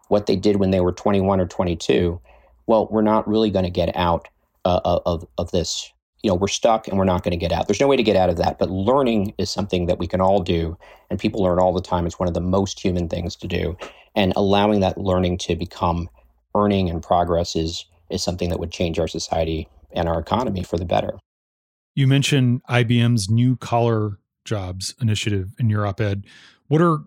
what 0.09 0.27
they 0.27 0.37
did 0.37 0.57
when 0.57 0.71
they 0.71 0.81
were 0.81 0.93
21 0.93 1.41
or 1.41 1.47
22, 1.47 2.21
well, 2.67 2.87
we're 2.91 3.03
not 3.03 3.27
really 3.27 3.51
going 3.51 3.65
to 3.65 3.71
get 3.71 3.95
out 3.97 4.29
uh, 4.65 4.81
of, 4.85 5.27
of 5.37 5.51
this 5.51 5.93
you 6.25 6.31
know, 6.31 6.35
we're 6.35 6.49
stuck 6.49 6.89
and 6.89 6.97
we're 6.97 7.05
not 7.05 7.23
going 7.23 7.33
to 7.33 7.37
get 7.37 7.53
out. 7.53 7.69
There's 7.69 7.81
no 7.81 7.87
way 7.87 7.97
to 7.97 8.03
get 8.03 8.17
out 8.17 8.31
of 8.31 8.39
that. 8.39 8.59
But 8.59 8.71
learning 8.71 9.35
is 9.37 9.51
something 9.51 9.85
that 9.87 9.99
we 9.99 10.07
can 10.07 10.23
all 10.23 10.41
do, 10.41 10.77
and 11.11 11.19
people 11.19 11.43
learn 11.43 11.59
all 11.59 11.75
the 11.75 11.83
time. 11.83 12.07
It's 12.07 12.19
one 12.19 12.29
of 12.29 12.35
the 12.35 12.41
most 12.41 12.81
human 12.81 13.11
things 13.11 13.37
to 13.37 13.47
do, 13.47 13.77
and 14.17 14.33
allowing 14.35 14.81
that 14.81 14.97
learning 14.97 15.37
to 15.39 15.55
become 15.55 16.09
earning 16.57 16.89
and 16.89 17.03
progress 17.03 17.55
is 17.55 17.85
is 18.09 18.23
something 18.23 18.49
that 18.49 18.59
would 18.59 18.71
change 18.71 18.99
our 18.99 19.07
society 19.07 19.69
and 19.93 20.09
our 20.09 20.19
economy 20.19 20.63
for 20.63 20.79
the 20.79 20.87
better. 20.87 21.19
You 21.95 22.07
mentioned 22.07 22.63
IBM's 22.71 23.29
new 23.29 23.57
collar 23.57 24.19
jobs 24.47 24.95
initiative 25.03 25.55
in 25.59 25.69
your 25.69 25.87
op-ed. 25.87 26.25
What 26.69 26.81
are 26.81 27.01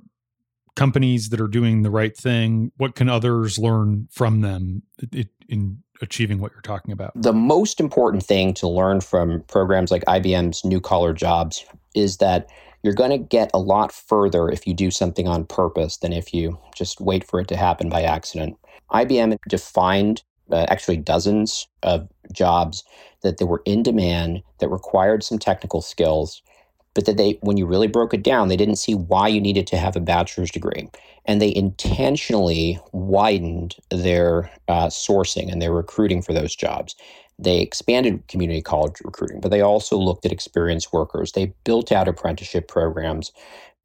companies 0.75 1.29
that 1.29 1.41
are 1.41 1.47
doing 1.47 1.81
the 1.81 1.89
right 1.89 2.15
thing? 2.15 2.71
What 2.77 2.95
can 2.95 3.09
others 3.09 3.57
learn 3.57 4.07
from 4.11 4.41
them 4.41 4.83
in 5.49 5.83
achieving 6.01 6.39
what 6.39 6.51
you're 6.51 6.61
talking 6.61 6.91
about? 6.91 7.11
The 7.15 7.33
most 7.33 7.79
important 7.79 8.23
thing 8.23 8.53
to 8.55 8.67
learn 8.67 9.01
from 9.01 9.41
programs 9.47 9.91
like 9.91 10.03
IBM's 10.05 10.63
New 10.63 10.79
Collar 10.79 11.13
Jobs 11.13 11.65
is 11.95 12.17
that 12.17 12.49
you're 12.83 12.93
going 12.93 13.11
to 13.11 13.17
get 13.17 13.49
a 13.53 13.59
lot 13.59 13.91
further 13.91 14.49
if 14.49 14.67
you 14.67 14.73
do 14.73 14.91
something 14.91 15.27
on 15.27 15.45
purpose 15.45 15.97
than 15.97 16.13
if 16.13 16.33
you 16.33 16.57
just 16.75 17.01
wait 17.01 17.27
for 17.27 17.39
it 17.39 17.47
to 17.49 17.57
happen 17.57 17.89
by 17.89 18.03
accident. 18.03 18.57
IBM 18.91 19.37
defined 19.49 20.23
uh, 20.51 20.65
actually 20.69 20.97
dozens 20.97 21.67
of 21.83 22.07
jobs 22.31 22.83
that, 23.23 23.37
that 23.37 23.47
were 23.47 23.61
in 23.65 23.83
demand 23.83 24.41
that 24.59 24.69
required 24.69 25.23
some 25.23 25.39
technical 25.39 25.81
skills 25.81 26.41
but 26.97 27.05
that 27.05 27.17
they 27.17 27.37
when 27.41 27.57
you 27.57 27.67
really 27.67 27.85
broke 27.87 28.11
it 28.11 28.23
down 28.23 28.47
they 28.47 28.57
didn't 28.57 28.77
see 28.77 28.95
why 28.95 29.27
you 29.27 29.39
needed 29.39 29.67
to 29.67 29.77
have 29.77 29.95
a 29.95 29.99
bachelor's 29.99 30.49
degree. 30.49 30.89
And 31.25 31.39
they 31.39 31.53
intentionally 31.55 32.79
widened 32.91 33.75
their 33.91 34.49
uh, 34.67 34.87
sourcing 34.87 35.51
and 35.51 35.61
their 35.61 35.71
recruiting 35.71 36.23
for 36.23 36.33
those 36.33 36.55
jobs. 36.55 36.95
They 37.37 37.59
expanded 37.61 38.27
community 38.27 38.63
college 38.63 38.95
recruiting 39.05 39.41
but 39.41 39.51
they 39.51 39.61
also 39.61 39.95
looked 39.95 40.25
at 40.25 40.31
experienced 40.31 40.91
workers. 40.91 41.33
They 41.33 41.53
built 41.65 41.91
out 41.91 42.07
apprenticeship 42.07 42.67
programs 42.67 43.31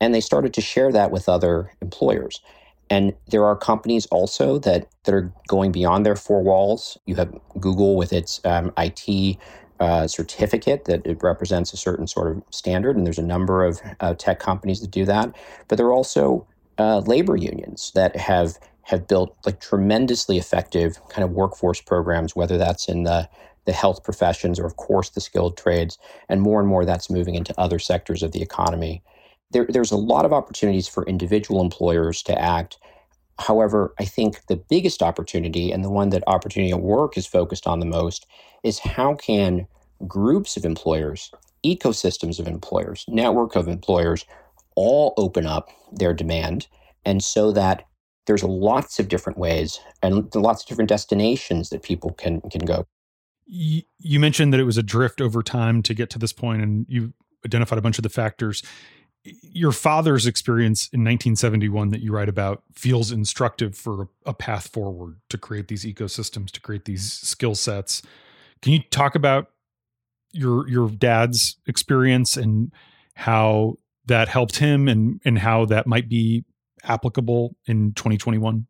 and 0.01 0.15
they 0.15 0.23
started 0.23 0.55
to 0.55 0.63
share 0.63 0.91
that 0.93 1.11
with 1.11 1.29
other 1.29 1.71
employers. 1.83 2.41
And 2.89 3.15
there 3.29 3.45
are 3.45 3.57
companies 3.57 4.07
also 4.07 4.59
that 4.61 4.89
that 5.05 5.15
are 5.15 5.31
going 5.49 5.71
beyond 5.71 6.07
their 6.07 6.17
four 6.17 6.43
walls. 6.43 6.97
You 7.05 7.17
have 7.17 7.39
google 7.61 7.95
with 7.97 8.15
its 8.15 8.41
um, 8.47 8.73
it 8.79 9.39
uh, 9.83 10.07
certificate 10.07 10.85
that 10.85 11.05
it 11.05 11.19
represents 11.23 11.73
a 11.73 11.77
certain 11.77 12.07
sort 12.07 12.29
of 12.31 12.43
standard, 12.51 12.97
and 12.97 13.05
there's 13.05 13.19
a 13.19 13.23
number 13.35 13.65
of 13.65 13.81
uh, 14.01 14.15
tech 14.15 14.39
companies 14.39 14.81
that 14.81 14.93
do 14.93 15.05
that. 15.05 15.35
But 15.67 15.77
there 15.77 15.87
are 15.87 15.93
also 15.93 16.47
uh, 16.79 16.99
labor 17.01 17.37
unions 17.37 17.91
that 17.95 18.15
have 18.17 18.59
have 18.83 19.07
built 19.07 19.37
like 19.47 19.61
tremendously 19.61 20.39
effective 20.39 21.01
kind 21.09 21.25
of 21.25 21.31
workforce 21.33 21.81
programs, 21.81 22.37
whether 22.37 22.59
that's 22.59 22.89
in 22.89 23.03
the 23.03 23.29
the 23.65 23.73
health 23.73 24.03
professions 24.03 24.59
or, 24.59 24.67
of 24.67 24.77
course, 24.77 25.11
the 25.11 25.21
skilled 25.21 25.57
trades, 25.57 25.99
and 26.29 26.41
more 26.43 26.61
and 26.61 26.69
more 26.69 26.85
that's 26.85 27.11
moving 27.11 27.35
into 27.35 27.55
other 27.59 27.79
sectors 27.79 28.23
of 28.23 28.33
the 28.33 28.43
economy. 28.43 29.03
There, 29.51 29.67
there's 29.69 29.93
a 29.93 29.97
lot 29.97 30.25
of 30.25 30.33
opportunities 30.33 30.89
for 30.89 31.05
individual 31.07 31.61
employers 31.61 32.23
to 32.25 32.41
act. 32.41 32.79
However, 33.39 33.95
I 33.99 34.05
think 34.05 34.47
the 34.47 34.57
biggest 34.57 35.03
opportunity 35.03 35.73
and 35.73 35.83
the 35.85 35.91
one 35.91 36.11
that 36.11 36.23
Opportunity 36.27 36.73
at 36.73 36.81
Work 36.81 37.17
is 37.17 37.27
focused 37.27 37.67
on 37.67 37.81
the 37.81 37.87
most 37.87 38.27
is 38.63 38.79
how 38.79 39.15
can 39.15 39.67
groups 40.07 40.57
of 40.57 40.65
employers, 40.65 41.31
ecosystems 41.65 42.39
of 42.39 42.47
employers, 42.47 43.05
network 43.09 43.57
of 43.57 43.69
employers 43.69 44.25
all 44.75 45.15
open 45.17 45.47
up 45.47 45.69
their 45.93 46.15
demand 46.15 46.67
and 47.05 47.23
so 47.23 47.53
that 47.53 47.85
there's 48.27 48.45
lots 48.45 48.99
of 48.99 49.09
different 49.09 49.39
ways 49.39 49.81
and 50.03 50.33
lots 50.35 50.63
of 50.63 50.69
different 50.69 50.89
destinations 50.89 51.71
that 51.71 51.83
people 51.83 52.13
can 52.13 52.41
can 52.43 52.65
go. 52.65 52.87
You 53.47 54.21
mentioned 54.21 54.53
that 54.53 54.61
it 54.61 54.65
was 54.65 54.79
a 54.79 54.83
drift 54.83 55.21
over 55.21 55.43
time 55.43 55.83
to 55.83 55.95
get 55.95 56.09
to 56.11 56.19
this 56.19 56.33
point 56.33 56.63
and 56.63 56.87
you 56.89 57.13
identified 57.45 57.79
a 57.79 57.83
bunch 57.83 57.99
of 57.99 58.03
the 58.03 58.09
factors. 58.09 58.63
Your 59.25 59.73
father's 59.73 60.27
experience 60.27 60.89
in 60.93 61.01
1971 61.01 61.91
that 61.91 62.01
you 62.01 62.13
write 62.13 62.29
about 62.29 62.63
feels 62.75 63.13
instructive 63.13 63.77
for 63.77 64.09
a 64.27 64.35
path 64.35 64.69
forward 64.69 65.21
to 65.29 65.39
create 65.39 65.69
these 65.69 65.85
ecosystems, 65.85 66.51
to 66.51 66.61
create 66.61 66.87
these 66.87 67.13
skill 67.13 67.55
sets. 67.55 68.03
Can 68.63 68.73
you 68.73 68.81
talk 68.91 69.15
about 69.15 69.49
your 70.33 70.69
your 70.69 70.91
dad's 70.91 71.57
experience 71.67 72.37
and 72.37 72.73
how 73.15 73.77
that 74.07 74.29
helped 74.29 74.57
him 74.57 74.89
and 74.89 75.21
and 75.25 75.39
how 75.39 75.67
that 75.67 75.87
might 75.87 76.09
be 76.09 76.45
applicable 76.85 77.55
in 77.67 77.93
2021? 77.93 78.67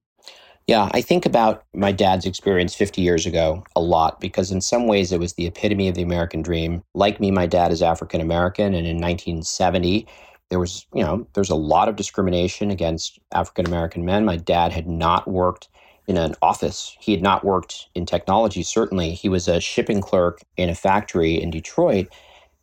Yeah, 0.68 0.88
I 0.92 1.00
think 1.00 1.26
about 1.26 1.64
my 1.74 1.90
dad's 1.90 2.24
experience 2.24 2.74
50 2.74 3.02
years 3.02 3.26
ago 3.26 3.64
a 3.74 3.80
lot 3.80 4.20
because 4.20 4.52
in 4.52 4.60
some 4.60 4.86
ways 4.86 5.10
it 5.10 5.18
was 5.18 5.32
the 5.32 5.46
epitome 5.46 5.88
of 5.88 5.96
the 5.96 6.02
American 6.02 6.40
dream. 6.40 6.84
Like 6.94 7.18
me, 7.18 7.30
my 7.30 7.46
dad 7.46 7.72
is 7.72 7.82
African 7.82 8.20
American 8.20 8.66
and 8.66 8.86
in 8.86 9.00
1970 9.00 10.06
there 10.52 10.58
was, 10.58 10.86
you 10.92 11.02
know, 11.02 11.26
there's 11.32 11.48
a 11.48 11.54
lot 11.54 11.88
of 11.88 11.96
discrimination 11.96 12.70
against 12.70 13.18
African 13.32 13.64
American 13.64 14.04
men. 14.04 14.26
My 14.26 14.36
dad 14.36 14.70
had 14.70 14.86
not 14.86 15.26
worked 15.26 15.70
in 16.06 16.18
an 16.18 16.34
office. 16.42 16.94
He 17.00 17.12
had 17.12 17.22
not 17.22 17.42
worked 17.42 17.88
in 17.94 18.04
technology, 18.04 18.62
certainly. 18.62 19.14
He 19.14 19.30
was 19.30 19.48
a 19.48 19.60
shipping 19.60 20.02
clerk 20.02 20.42
in 20.58 20.68
a 20.68 20.74
factory 20.74 21.40
in 21.40 21.50
Detroit. 21.50 22.08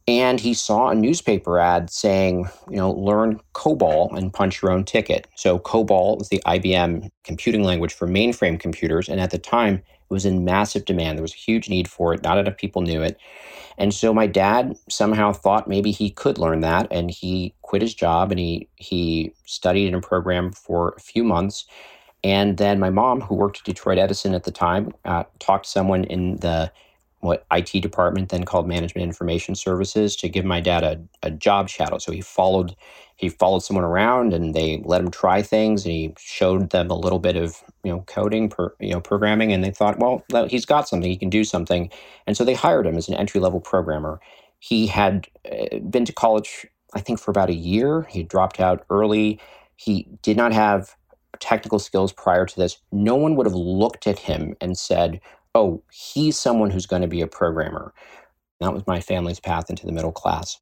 And 0.08 0.39
he 0.39 0.53
saw 0.53 0.89
a 0.89 0.96
newspaper 0.96 1.58
ad 1.58 1.89
saying, 1.89 2.48
you 2.69 2.77
know, 2.77 2.91
learn 2.91 3.39
COBOL 3.55 4.15
and 4.15 4.31
punch 4.31 4.62
your 4.62 4.69
own 4.72 4.84
ticket. 4.84 5.27
So 5.36 5.58
COBOL 5.58 6.19
was 6.19 6.29
the 6.29 6.43
IBM 6.46 7.10
computing 7.24 7.63
language 7.63 7.96
for 7.96 8.08
mainframe 8.08 8.60
computers. 8.60 9.10
And 9.10 9.19
at 9.19 9.31
the 9.31 9.39
time, 9.39 9.81
was 10.10 10.25
in 10.25 10.46
massive 10.46 10.86
demand. 10.86 11.18
There 11.18 11.24
was 11.24 11.34
a 11.34 11.38
huge 11.38 11.70
need 11.70 11.88
for 11.88 12.13
it. 12.13 12.24
Not 12.24 12.38
enough 12.38 12.58
people 12.58 12.82
knew 12.82 13.01
it. 13.01 13.18
And 13.78 13.94
so 13.94 14.13
my 14.13 14.28
dad 14.28 14.78
somehow 14.89 15.32
thought 15.32 15.68
maybe 15.68 15.92
he 15.92 16.10
could 16.10 16.38
learn 16.38 16.62
that. 16.62 16.88
And 16.92 17.10
he 17.12 17.54
quit 17.62 17.82
his 17.82 17.94
job 17.94 18.32
and 18.32 18.39
he, 18.39 18.68
he 18.75 19.32
studied 19.46 19.88
in 19.88 19.96
a 19.96 20.01
program 20.01 20.51
for 20.51 20.94
a 20.98 21.00
few 21.00 21.24
months 21.24 21.66
and 22.24 22.58
then 22.58 22.80
my 22.80 22.89
mom, 22.89 23.22
who 23.22 23.36
worked 23.36 23.60
at 23.60 23.66
Detroit 23.66 23.98
Edison 23.98 24.34
at 24.34 24.44
the 24.44 24.51
time, 24.51 24.94
uh, 25.06 25.24
talked 25.39 25.66
to 25.66 25.72
someone 25.72 26.04
in 26.06 26.38
the 26.38 26.72
what 27.22 27.46
IT 27.52 27.82
department 27.82 28.30
then 28.30 28.46
called 28.46 28.68
Management 28.68 29.04
Information 29.04 29.56
Services 29.56 30.16
to 30.18 30.30
give 30.30 30.46
my 30.46 30.62
dad 30.62 30.84
a, 30.84 31.02
a 31.24 31.32
job 31.32 31.70
shadow. 31.70 31.98
So 31.98 32.12
he 32.12 32.22
followed 32.22 32.76
he 33.18 33.28
followed 33.28 33.60
someone 33.60 33.84
around 33.84 34.34
and 34.34 34.54
they 34.54 34.82
let 34.86 35.02
him 35.02 35.12
try 35.12 35.42
things 35.42 35.84
and 35.84 35.92
he 35.92 36.14
showed 36.18 36.70
them 36.70 36.90
a 36.90 36.98
little 36.98 37.20
bit 37.20 37.36
of 37.36 37.62
you 37.84 37.92
know 37.92 38.02
coding 38.08 38.48
per, 38.48 38.74
you 38.80 38.92
know 38.92 39.02
programming 39.02 39.52
and 39.52 39.64
they 39.64 39.72
thought 39.72 40.00
well 40.00 40.24
he's 40.48 40.66
got 40.66 40.88
something 40.88 41.10
he 41.10 41.18
can 41.18 41.30
do 41.30 41.44
something 41.44 41.90
and 42.26 42.38
so 42.38 42.46
they 42.46 42.54
hired 42.54 42.88
him 42.88 42.96
as 42.96 43.10
an 43.10 43.16
entry 43.16 43.42
level 43.42 43.60
programmer. 43.60 44.20
He 44.60 44.88
had 44.88 45.28
uh, 45.52 45.80
been 45.80 46.06
to 46.06 46.14
college 46.14 46.66
I 46.94 47.02
think 47.02 47.20
for 47.20 47.32
about 47.32 47.50
a 47.50 47.54
year. 47.54 48.08
He 48.10 48.24
dropped 48.24 48.60
out 48.60 48.86
early. 48.90 49.40
He 49.76 50.08
did 50.22 50.38
not 50.38 50.54
have 50.54 50.96
technical 51.40 51.80
skills 51.80 52.12
prior 52.12 52.46
to 52.46 52.56
this, 52.56 52.78
no 52.92 53.16
one 53.16 53.36
would 53.36 53.46
have 53.46 53.56
looked 53.56 54.08
at 54.08 54.20
him 54.20 54.56
and 54.62 54.78
said, 54.78 55.20
oh, 55.56 55.84
he's 55.91 56.38
someone 56.38 56.70
who's 56.70 56.86
going 56.86 57.01
to 57.01 57.08
be 57.08 57.22
a 57.22 57.27
programmer. 57.27 57.94
That 58.60 58.74
was 58.74 58.86
my 58.86 59.00
family's 59.00 59.39
path 59.39 59.70
into 59.70 59.86
the 59.86 59.91
middle 59.91 60.12
class. 60.12 60.60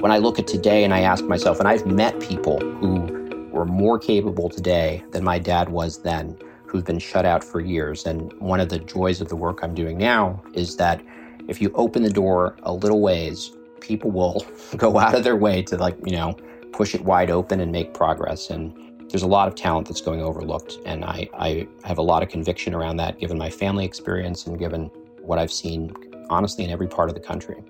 When 0.00 0.12
I 0.12 0.18
look 0.18 0.38
at 0.38 0.46
today 0.46 0.84
and 0.84 0.94
I 0.94 1.00
ask 1.00 1.24
myself, 1.24 1.58
and 1.58 1.66
I've 1.66 1.86
met 1.86 2.20
people 2.20 2.60
who 2.60 3.48
were 3.50 3.64
more 3.64 3.98
capable 3.98 4.48
today 4.48 5.02
than 5.10 5.24
my 5.24 5.38
dad 5.38 5.70
was 5.70 6.02
then, 6.02 6.38
who've 6.66 6.84
been 6.84 6.98
shut 6.98 7.24
out 7.24 7.42
for 7.42 7.60
years. 7.60 8.04
And 8.04 8.32
one 8.34 8.60
of 8.60 8.68
the 8.68 8.78
joys 8.78 9.20
of 9.20 9.28
the 9.28 9.36
work 9.36 9.60
I'm 9.62 9.74
doing 9.74 9.98
now 9.98 10.42
is 10.52 10.76
that 10.76 11.02
if 11.48 11.60
you 11.60 11.72
open 11.74 12.02
the 12.02 12.10
door 12.10 12.56
a 12.62 12.72
little 12.72 13.00
ways, 13.00 13.50
people 13.80 14.10
will 14.10 14.44
go 14.76 14.98
out 14.98 15.14
of 15.14 15.24
their 15.24 15.36
way 15.36 15.62
to, 15.62 15.76
like, 15.76 15.96
you 16.04 16.12
know, 16.12 16.36
push 16.72 16.94
it 16.94 17.04
wide 17.04 17.30
open 17.30 17.58
and 17.60 17.72
make 17.72 17.94
progress. 17.94 18.50
And 18.50 18.76
there's 19.08 19.22
a 19.22 19.26
lot 19.26 19.48
of 19.48 19.54
talent 19.54 19.86
that's 19.88 20.00
going 20.00 20.20
overlooked. 20.20 20.78
And 20.84 21.04
I, 21.04 21.28
I 21.38 21.68
have 21.84 21.98
a 21.98 22.02
lot 22.02 22.22
of 22.22 22.28
conviction 22.28 22.74
around 22.74 22.96
that, 22.96 23.18
given 23.18 23.38
my 23.38 23.50
family 23.50 23.84
experience 23.84 24.46
and 24.46 24.58
given 24.58 24.86
what 25.22 25.38
I've 25.38 25.52
seen, 25.52 25.94
honestly, 26.28 26.64
in 26.64 26.70
every 26.70 26.88
part 26.88 27.08
of 27.08 27.14
the 27.14 27.20
country. 27.20 27.62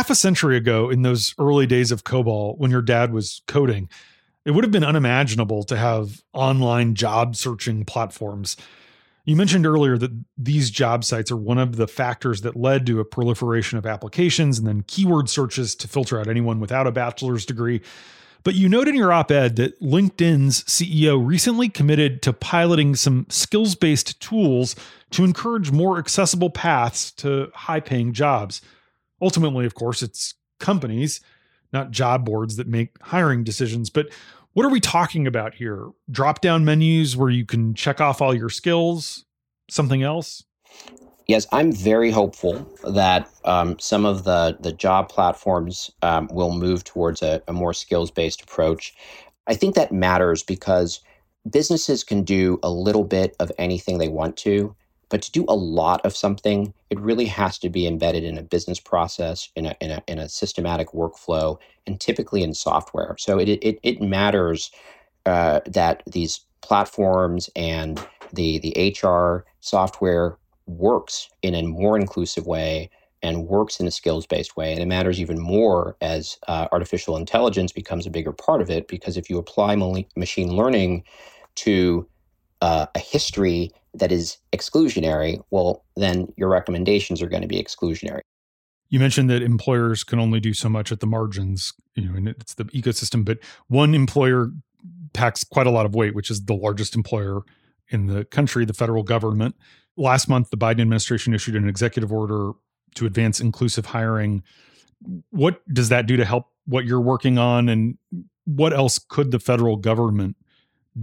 half 0.00 0.08
a 0.08 0.14
century 0.14 0.56
ago 0.56 0.88
in 0.88 1.02
those 1.02 1.34
early 1.38 1.66
days 1.66 1.90
of 1.90 2.04
COBOL 2.04 2.56
when 2.56 2.70
your 2.70 2.80
dad 2.80 3.12
was 3.12 3.42
coding, 3.46 3.86
it 4.46 4.52
would 4.52 4.64
have 4.64 4.70
been 4.70 4.84
unimaginable 4.84 5.62
to 5.64 5.76
have 5.76 6.22
online 6.32 6.94
job 6.94 7.36
searching 7.36 7.84
platforms. 7.84 8.56
You 9.24 9.36
mentioned 9.36 9.66
earlier 9.66 9.98
that 9.98 10.10
these 10.38 10.70
job 10.70 11.04
sites 11.04 11.30
are 11.30 11.36
one 11.36 11.58
of 11.58 11.76
the 11.76 11.86
factors 11.86 12.40
that 12.40 12.56
led 12.56 12.86
to 12.86 13.00
a 13.00 13.04
proliferation 13.04 13.78
of 13.78 13.86
applications 13.86 14.58
and 14.58 14.66
then 14.66 14.82
keyword 14.86 15.28
searches 15.28 15.74
to 15.76 15.88
filter 15.88 16.18
out 16.18 16.28
anyone 16.28 16.58
without 16.58 16.86
a 16.86 16.92
bachelor's 16.92 17.44
degree. 17.44 17.82
But 18.42 18.54
you 18.54 18.68
note 18.68 18.88
in 18.88 18.94
your 18.94 19.12
op 19.12 19.30
ed 19.30 19.56
that 19.56 19.78
LinkedIn's 19.80 20.64
CEO 20.64 21.24
recently 21.24 21.68
committed 21.68 22.22
to 22.22 22.32
piloting 22.32 22.94
some 22.96 23.26
skills 23.28 23.74
based 23.74 24.18
tools 24.20 24.74
to 25.10 25.24
encourage 25.24 25.70
more 25.70 25.98
accessible 25.98 26.48
paths 26.48 27.10
to 27.12 27.50
high 27.54 27.80
paying 27.80 28.14
jobs. 28.14 28.62
Ultimately, 29.20 29.66
of 29.66 29.74
course, 29.74 30.02
it's 30.02 30.34
companies, 30.58 31.20
not 31.72 31.90
job 31.90 32.24
boards, 32.24 32.56
that 32.56 32.66
make 32.66 32.96
hiring 33.02 33.44
decisions. 33.44 33.90
But 33.90 34.08
what 34.52 34.66
are 34.66 34.70
we 34.70 34.80
talking 34.80 35.26
about 35.26 35.54
here? 35.54 35.88
Drop 36.10 36.40
down 36.40 36.64
menus 36.64 37.16
where 37.16 37.30
you 37.30 37.44
can 37.44 37.74
check 37.74 38.00
off 38.00 38.20
all 38.20 38.34
your 38.34 38.50
skills? 38.50 39.24
Something 39.70 40.02
else? 40.02 40.44
Yes, 41.28 41.46
I'm 41.52 41.72
very 41.72 42.10
hopeful 42.10 42.68
that 42.82 43.30
um, 43.44 43.78
some 43.78 44.04
of 44.04 44.24
the, 44.24 44.56
the 44.58 44.72
job 44.72 45.08
platforms 45.08 45.90
um, 46.02 46.28
will 46.32 46.52
move 46.52 46.82
towards 46.82 47.22
a, 47.22 47.40
a 47.46 47.52
more 47.52 47.72
skills 47.72 48.10
based 48.10 48.42
approach. 48.42 48.92
I 49.46 49.54
think 49.54 49.76
that 49.76 49.92
matters 49.92 50.42
because 50.42 51.00
businesses 51.48 52.02
can 52.02 52.24
do 52.24 52.58
a 52.64 52.70
little 52.70 53.04
bit 53.04 53.36
of 53.38 53.52
anything 53.58 53.98
they 53.98 54.08
want 54.08 54.36
to. 54.38 54.74
But 55.10 55.22
to 55.22 55.30
do 55.32 55.44
a 55.48 55.54
lot 55.54 56.04
of 56.06 56.16
something, 56.16 56.72
it 56.88 56.98
really 56.98 57.26
has 57.26 57.58
to 57.58 57.68
be 57.68 57.86
embedded 57.86 58.24
in 58.24 58.38
a 58.38 58.42
business 58.42 58.80
process, 58.80 59.50
in 59.56 59.66
a, 59.66 59.76
in 59.80 59.90
a, 59.90 60.02
in 60.06 60.18
a 60.18 60.28
systematic 60.28 60.88
workflow, 60.92 61.58
and 61.86 62.00
typically 62.00 62.42
in 62.42 62.54
software. 62.54 63.16
So 63.18 63.38
it, 63.38 63.48
it, 63.48 63.78
it 63.82 64.00
matters 64.00 64.70
uh, 65.26 65.60
that 65.66 66.02
these 66.06 66.40
platforms 66.62 67.50
and 67.56 68.00
the, 68.32 68.58
the 68.58 68.94
HR 69.02 69.44
software 69.60 70.38
works 70.66 71.28
in 71.42 71.54
a 71.54 71.62
more 71.62 71.98
inclusive 71.98 72.46
way 72.46 72.90
and 73.22 73.46
works 73.48 73.80
in 73.80 73.86
a 73.86 73.90
skills 73.90 74.26
based 74.26 74.56
way. 74.56 74.72
And 74.72 74.80
it 74.80 74.86
matters 74.86 75.20
even 75.20 75.38
more 75.38 75.96
as 76.00 76.38
uh, 76.48 76.68
artificial 76.72 77.16
intelligence 77.16 77.72
becomes 77.72 78.06
a 78.06 78.10
bigger 78.10 78.32
part 78.32 78.62
of 78.62 78.70
it, 78.70 78.88
because 78.88 79.16
if 79.16 79.28
you 79.28 79.38
apply 79.38 79.76
machine 80.16 80.56
learning 80.56 81.04
to 81.56 82.08
uh, 82.62 82.86
a 82.94 82.98
history 82.98 83.72
that 83.94 84.12
is 84.12 84.38
exclusionary, 84.52 85.42
well, 85.50 85.84
then 85.96 86.32
your 86.36 86.48
recommendations 86.48 87.22
are 87.22 87.28
going 87.28 87.42
to 87.42 87.48
be 87.48 87.62
exclusionary. 87.62 88.20
You 88.88 88.98
mentioned 88.98 89.30
that 89.30 89.42
employers 89.42 90.02
can 90.02 90.18
only 90.18 90.40
do 90.40 90.52
so 90.52 90.68
much 90.68 90.90
at 90.90 91.00
the 91.00 91.06
margins, 91.06 91.72
you 91.94 92.08
know, 92.08 92.16
and 92.16 92.28
it's 92.28 92.54
the 92.54 92.64
ecosystem, 92.66 93.24
but 93.24 93.38
one 93.68 93.94
employer 93.94 94.50
packs 95.12 95.44
quite 95.44 95.66
a 95.66 95.70
lot 95.70 95.86
of 95.86 95.94
weight, 95.94 96.14
which 96.14 96.30
is 96.30 96.44
the 96.44 96.54
largest 96.54 96.94
employer 96.94 97.42
in 97.88 98.06
the 98.06 98.24
country, 98.24 98.64
the 98.64 98.74
federal 98.74 99.02
government. 99.02 99.54
Last 99.96 100.28
month, 100.28 100.50
the 100.50 100.56
Biden 100.56 100.80
administration 100.80 101.34
issued 101.34 101.56
an 101.56 101.68
executive 101.68 102.12
order 102.12 102.52
to 102.96 103.06
advance 103.06 103.40
inclusive 103.40 103.86
hiring. 103.86 104.42
What 105.30 105.62
does 105.72 105.88
that 105.88 106.06
do 106.06 106.16
to 106.16 106.24
help 106.24 106.46
what 106.66 106.84
you're 106.84 107.00
working 107.00 107.38
on? 107.38 107.68
And 107.68 107.98
what 108.44 108.72
else 108.72 108.98
could 108.98 109.30
the 109.30 109.38
federal 109.38 109.76
government 109.76 110.36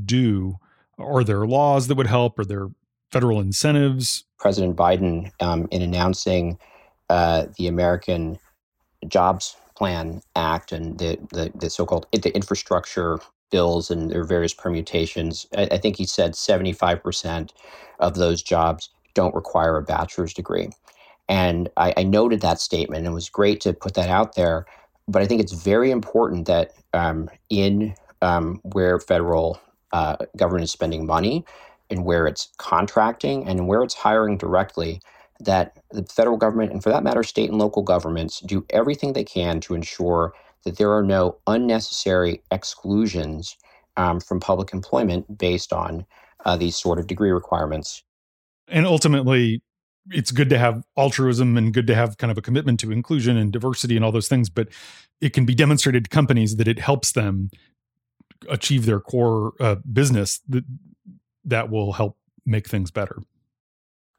do 0.05 0.57
are 0.97 1.23
there 1.23 1.45
laws 1.45 1.87
that 1.87 1.95
would 1.95 2.07
help? 2.07 2.39
Are 2.39 2.45
there 2.45 2.69
federal 3.11 3.39
incentives? 3.39 4.25
President 4.39 4.75
Biden, 4.75 5.31
um, 5.41 5.67
in 5.71 5.81
announcing 5.81 6.57
uh, 7.09 7.45
the 7.57 7.67
American 7.67 8.39
Jobs 9.07 9.55
Plan 9.75 10.21
Act 10.35 10.71
and 10.71 10.97
the, 10.97 11.17
the, 11.31 11.51
the 11.55 11.69
so-called 11.69 12.07
the 12.11 12.35
infrastructure 12.35 13.19
bills 13.51 13.89
and 13.89 14.11
their 14.11 14.23
various 14.23 14.53
permutations, 14.53 15.45
I, 15.55 15.67
I 15.71 15.77
think 15.77 15.95
he 15.95 16.05
said 16.05 16.33
75% 16.33 17.51
of 17.99 18.15
those 18.15 18.41
jobs 18.41 18.89
don't 19.13 19.35
require 19.35 19.77
a 19.77 19.83
bachelor's 19.83 20.33
degree. 20.33 20.69
And 21.29 21.69
I, 21.77 21.93
I, 21.97 22.03
noted 22.03 22.41
that 22.41 22.61
statement 22.61 22.99
and 22.99 23.07
it 23.07 23.15
was 23.15 23.29
great 23.29 23.59
to 23.61 23.73
put 23.73 23.95
that 23.95 24.09
out 24.09 24.35
there. 24.35 24.65
But 25.07 25.21
I 25.21 25.25
think 25.25 25.41
it's 25.41 25.53
very 25.53 25.91
important 25.91 26.47
that 26.47 26.73
um, 26.93 27.29
in 27.49 27.95
um, 28.21 28.61
where 28.63 28.99
federal 28.99 29.59
uh, 29.91 30.17
government 30.35 30.63
is 30.63 30.71
spending 30.71 31.05
money 31.05 31.45
and 31.89 32.05
where 32.05 32.27
it's 32.27 32.49
contracting 32.57 33.47
and 33.47 33.67
where 33.67 33.83
it's 33.83 33.93
hiring 33.93 34.37
directly 34.37 35.01
that 35.39 35.77
the 35.91 36.03
federal 36.03 36.37
government 36.37 36.71
and 36.71 36.83
for 36.83 36.89
that 36.89 37.03
matter 37.03 37.23
state 37.23 37.49
and 37.49 37.59
local 37.59 37.83
governments 37.83 38.39
do 38.41 38.65
everything 38.71 39.13
they 39.13 39.23
can 39.23 39.59
to 39.61 39.75
ensure 39.75 40.33
that 40.63 40.77
there 40.77 40.91
are 40.91 41.03
no 41.03 41.37
unnecessary 41.47 42.41
exclusions 42.51 43.55
um, 43.95 44.19
from 44.19 44.39
public 44.39 44.73
employment 44.73 45.37
based 45.37 45.71
on 45.71 46.05
uh, 46.45 46.57
these 46.57 46.75
sort 46.75 46.99
of 46.99 47.07
degree 47.07 47.31
requirements. 47.31 48.03
And 48.67 48.85
ultimately 48.85 49.61
it's 50.09 50.31
good 50.31 50.49
to 50.49 50.57
have 50.57 50.83
altruism 50.97 51.57
and 51.57 51.73
good 51.73 51.87
to 51.87 51.95
have 51.95 52.17
kind 52.17 52.31
of 52.31 52.37
a 52.37 52.41
commitment 52.41 52.79
to 52.79 52.91
inclusion 52.91 53.37
and 53.37 53.51
diversity 53.51 53.95
and 53.95 54.05
all 54.05 54.11
those 54.11 54.27
things 54.27 54.49
but 54.49 54.69
it 55.19 55.33
can 55.33 55.45
be 55.45 55.55
demonstrated 55.55 56.05
to 56.05 56.09
companies 56.09 56.55
that 56.57 56.67
it 56.67 56.79
helps 56.79 57.11
them 57.11 57.49
achieve 58.49 58.85
their 58.85 58.99
core 58.99 59.53
uh, 59.59 59.75
business 59.91 60.41
that 60.49 60.63
that 61.45 61.69
will 61.69 61.93
help 61.93 62.17
make 62.45 62.67
things 62.67 62.91
better. 62.91 63.21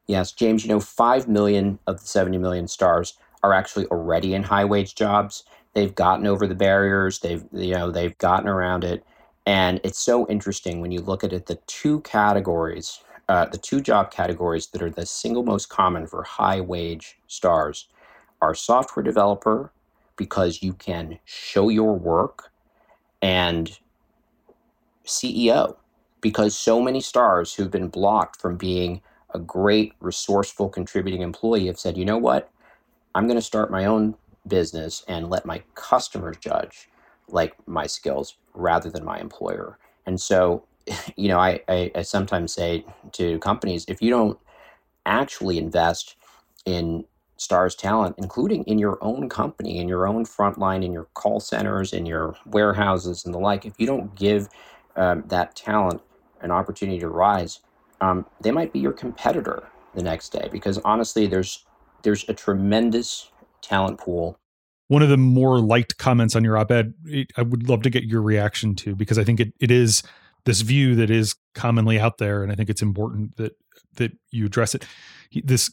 Yes, 0.07 0.33
James, 0.33 0.65
you 0.65 0.71
know, 0.71 0.81
5 0.81 1.29
million 1.29 1.79
of 1.87 2.01
the 2.01 2.07
70 2.07 2.39
million 2.39 2.67
stars 2.67 3.19
are 3.43 3.53
actually 3.53 3.87
already 3.87 4.35
in 4.35 4.43
high 4.43 4.65
wage 4.65 4.95
jobs. 4.95 5.45
They've 5.75 5.95
gotten 5.95 6.27
over 6.27 6.47
the 6.47 6.55
barriers, 6.55 7.19
they've 7.21 7.45
you 7.53 7.75
know, 7.75 7.91
they've 7.91 8.17
gotten 8.19 8.49
around 8.49 8.85
it. 8.85 9.05
And 9.47 9.81
it's 9.85 9.99
so 9.99 10.27
interesting 10.29 10.81
when 10.81 10.91
you 10.91 11.01
look 11.01 11.25
at 11.25 11.33
it 11.33 11.47
the 11.47 11.59
two 11.67 12.01
categories, 12.01 13.01
uh, 13.29 13.47
the 13.47 13.59
two 13.59 13.81
job 13.81 14.11
categories 14.11 14.69
that 14.69 14.83
are 14.83 14.91
the 14.91 15.07
single 15.07 15.43
most 15.43 15.69
common 15.69 16.07
for 16.07 16.23
high 16.23 16.61
wage 16.61 17.19
stars 17.27 17.89
are 18.41 18.55
software 18.55 19.03
developer 19.03 19.73
because 20.17 20.63
you 20.63 20.73
can 20.73 21.19
show 21.25 21.69
your 21.69 21.95
work 21.95 22.51
and 23.23 23.79
CEO 25.09 25.77
because 26.21 26.57
so 26.57 26.81
many 26.81 27.01
stars 27.01 27.55
who've 27.55 27.71
been 27.71 27.88
blocked 27.88 28.40
from 28.40 28.57
being 28.57 29.01
a 29.35 29.38
great, 29.38 29.92
resourceful, 30.01 30.68
contributing 30.68 31.23
employee 31.23 31.66
have 31.66 31.79
said, 31.79 31.97
you 31.97 32.05
know 32.05 32.18
what? 32.18 32.51
I'm 33.14 33.27
going 33.27 33.38
to 33.38 33.42
start 33.42 33.71
my 33.71 33.85
own 33.85 34.14
business 34.47 35.05
and 35.09 35.29
let 35.29 35.44
my 35.44 35.62
customers 35.75 36.37
judge 36.40 36.88
like 37.29 37.55
my 37.66 37.87
skills 37.87 38.37
rather 38.55 38.90
than 38.90 39.05
my 39.05 39.18
employer. 39.18 39.79
And 40.07 40.21
so, 40.21 40.64
you 41.16 41.29
know, 41.29 41.38
I, 41.38 41.61
I, 41.68 41.90
I 41.94 42.03
sometimes 42.03 42.55
say 42.55 42.85
to 43.12 43.38
companies, 43.38 43.85
if 43.88 44.01
you 44.01 44.11
don't 44.11 44.38
actually 45.05 45.59
invest 45.59 46.16
in 46.64 47.05
stars 47.37 47.75
talent, 47.75 48.16
including 48.18 48.64
in 48.64 48.79
your 48.79 48.99
own 49.01 49.29
company, 49.29 49.79
in 49.79 49.88
your 49.88 50.07
own 50.09 50.25
frontline, 50.25 50.85
in 50.85 50.92
your 50.92 51.07
call 51.14 51.40
centers, 51.40 51.92
in 51.92 52.05
your 52.05 52.35
warehouses 52.47 53.25
and 53.25 53.33
the 53.33 53.38
like, 53.38 53.64
if 53.64 53.75
you 53.79 53.87
don't 53.87 54.14
give 54.14 54.49
um, 54.99 55.25
that 55.29 55.57
talent 55.57 56.03
an 56.41 56.51
opportunity 56.51 56.99
to 56.99 57.09
rise, 57.09 57.61
um, 58.01 58.27
they 58.41 58.51
might 58.51 58.73
be 58.73 58.79
your 58.79 58.93
competitor 58.93 59.69
the 59.95 60.03
next 60.03 60.31
day 60.31 60.49
because 60.53 60.79
honestly, 60.85 61.27
there's 61.27 61.65
there's 62.03 62.29
a 62.29 62.35
tremendous 62.35 63.31
talent 63.63 63.99
pool. 63.99 64.39
One 64.89 65.03
of 65.03 65.09
the 65.09 65.17
more 65.17 65.61
liked 65.61 65.99
comments 65.99 66.35
on 66.37 66.45
your 66.45 66.57
op-ed, 66.57 66.95
I 67.37 67.43
would 67.43 67.69
love 67.69 67.83
to 67.83 67.91
get 67.91 68.05
your 68.05 68.23
reaction 68.23 68.75
to 68.77 68.95
because 68.95 69.19
I 69.19 69.25
think 69.25 69.41
it, 69.41 69.53
it 69.61 69.71
is 69.71 70.03
this 70.45 70.63
view 70.63 70.95
that 70.95 71.11
is 71.11 71.35
commonly 71.55 71.99
out 71.99 72.19
there, 72.19 72.43
and 72.43 72.51
I 72.51 72.55
think 72.55 72.71
it's 72.71 72.83
important 72.83 73.37
that 73.37 73.57
that 73.97 74.13
you 74.31 74.47
address 74.47 74.75
it. 74.75 74.87
He, 75.31 75.41
this 75.43 75.73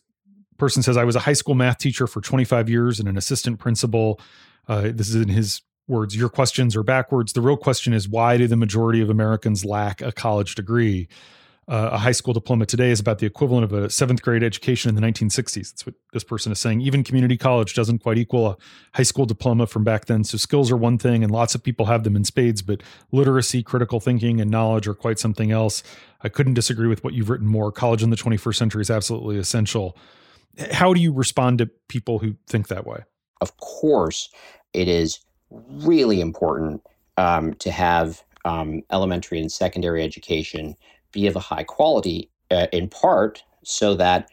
person 0.58 0.84
says, 0.84 0.98
"I 0.98 1.04
was 1.04 1.16
a 1.16 1.22
high 1.22 1.34
school 1.34 1.56
math 1.56 1.78
teacher 1.78 2.08
for 2.08 2.22
25 2.22 2.70
years 2.70 3.00
and 3.00 3.08
an 3.08 3.18
assistant 3.18 3.60
principal." 3.60 4.20
Uh, 4.68 4.90
this 4.94 5.10
is 5.10 5.16
in 5.16 5.30
his 5.30 5.62
words, 5.88 6.16
your 6.16 6.30
questions 6.30 6.76
are 6.76 6.84
backwards. 6.84 7.34
The 7.34 7.42
real 7.42 7.58
question 7.58 7.94
is 7.94 8.08
why 8.08 8.38
do 8.38 8.48
the 8.48 8.56
majority 8.56 9.02
of 9.02 9.10
Americans 9.10 9.66
lack 9.66 10.02
a 10.02 10.12
college 10.12 10.56
degree? 10.56 11.08
uh, 11.68 11.90
a 11.94 11.98
high 11.98 12.12
school 12.12 12.34
diploma 12.34 12.66
today 12.66 12.92
is 12.92 13.00
about 13.00 13.18
the 13.18 13.26
equivalent 13.26 13.64
of 13.64 13.74
a 13.74 13.90
seventh 13.90 14.22
grade 14.22 14.44
education 14.44 14.90
in 14.90 14.96
the 14.96 15.02
1960s. 15.02 15.72
That's 15.72 15.86
what 15.86 15.96
this 16.14 16.24
person 16.24 16.52
is 16.52 16.60
saying. 16.60 16.82
Even 16.82 17.04
community 17.04 17.38
college 17.38 17.74
doesn't 17.74 18.00
quite 18.00 18.20
equal 18.20 18.48
a 18.48 18.58
high 18.94 19.04
school 19.04 19.26
diploma 19.26 19.66
from 19.66 19.84
back 19.84 20.06
then. 20.06 20.24
So 20.24 20.38
skills 20.38 20.72
are 20.72 20.78
one 20.78 21.00
thing, 21.00 21.24
and 21.24 21.32
lots 21.32 21.56
of 21.56 21.64
people 21.64 21.88
have 21.88 22.04
them 22.04 22.16
in 22.16 22.24
spades, 22.24 22.62
but 22.62 22.84
literacy, 23.12 23.64
critical 23.64 24.00
thinking, 24.00 24.40
and 24.40 24.52
knowledge 24.52 24.88
are 24.88 24.94
quite 24.94 25.18
something 25.18 25.52
else. 25.52 25.82
I 26.22 26.30
couldn't 26.30 26.54
disagree 26.54 26.88
with 26.88 27.04
what 27.04 27.14
you've 27.14 27.30
written 27.30 27.48
more. 27.48 27.72
College 27.72 28.04
in 28.04 28.12
the 28.12 28.16
21st 28.16 28.56
century 28.56 28.82
is 28.82 28.92
absolutely 28.92 29.38
essential. 29.38 29.98
How 30.72 30.94
do 30.94 31.02
you 31.02 31.12
respond 31.12 31.58
to 31.60 31.70
people 31.90 32.20
who 32.20 32.36
think 32.48 32.68
that 32.68 32.86
way? 32.86 33.04
Of 33.42 33.58
course, 33.58 34.30
it 34.74 34.88
is 34.88 35.20
really 35.70 36.22
important 36.22 36.82
um, 37.18 37.54
to 37.56 37.72
have 37.72 38.24
um, 38.46 38.84
elementary 38.92 39.40
and 39.40 39.52
secondary 39.52 40.04
education 40.04 40.76
be 41.12 41.28
of 41.28 41.36
a 41.36 41.40
high 41.40 41.64
quality, 41.64 42.30
uh, 42.52 42.68
in 42.72 42.90
part 42.90 43.44
so 43.64 43.96
that 43.96 44.30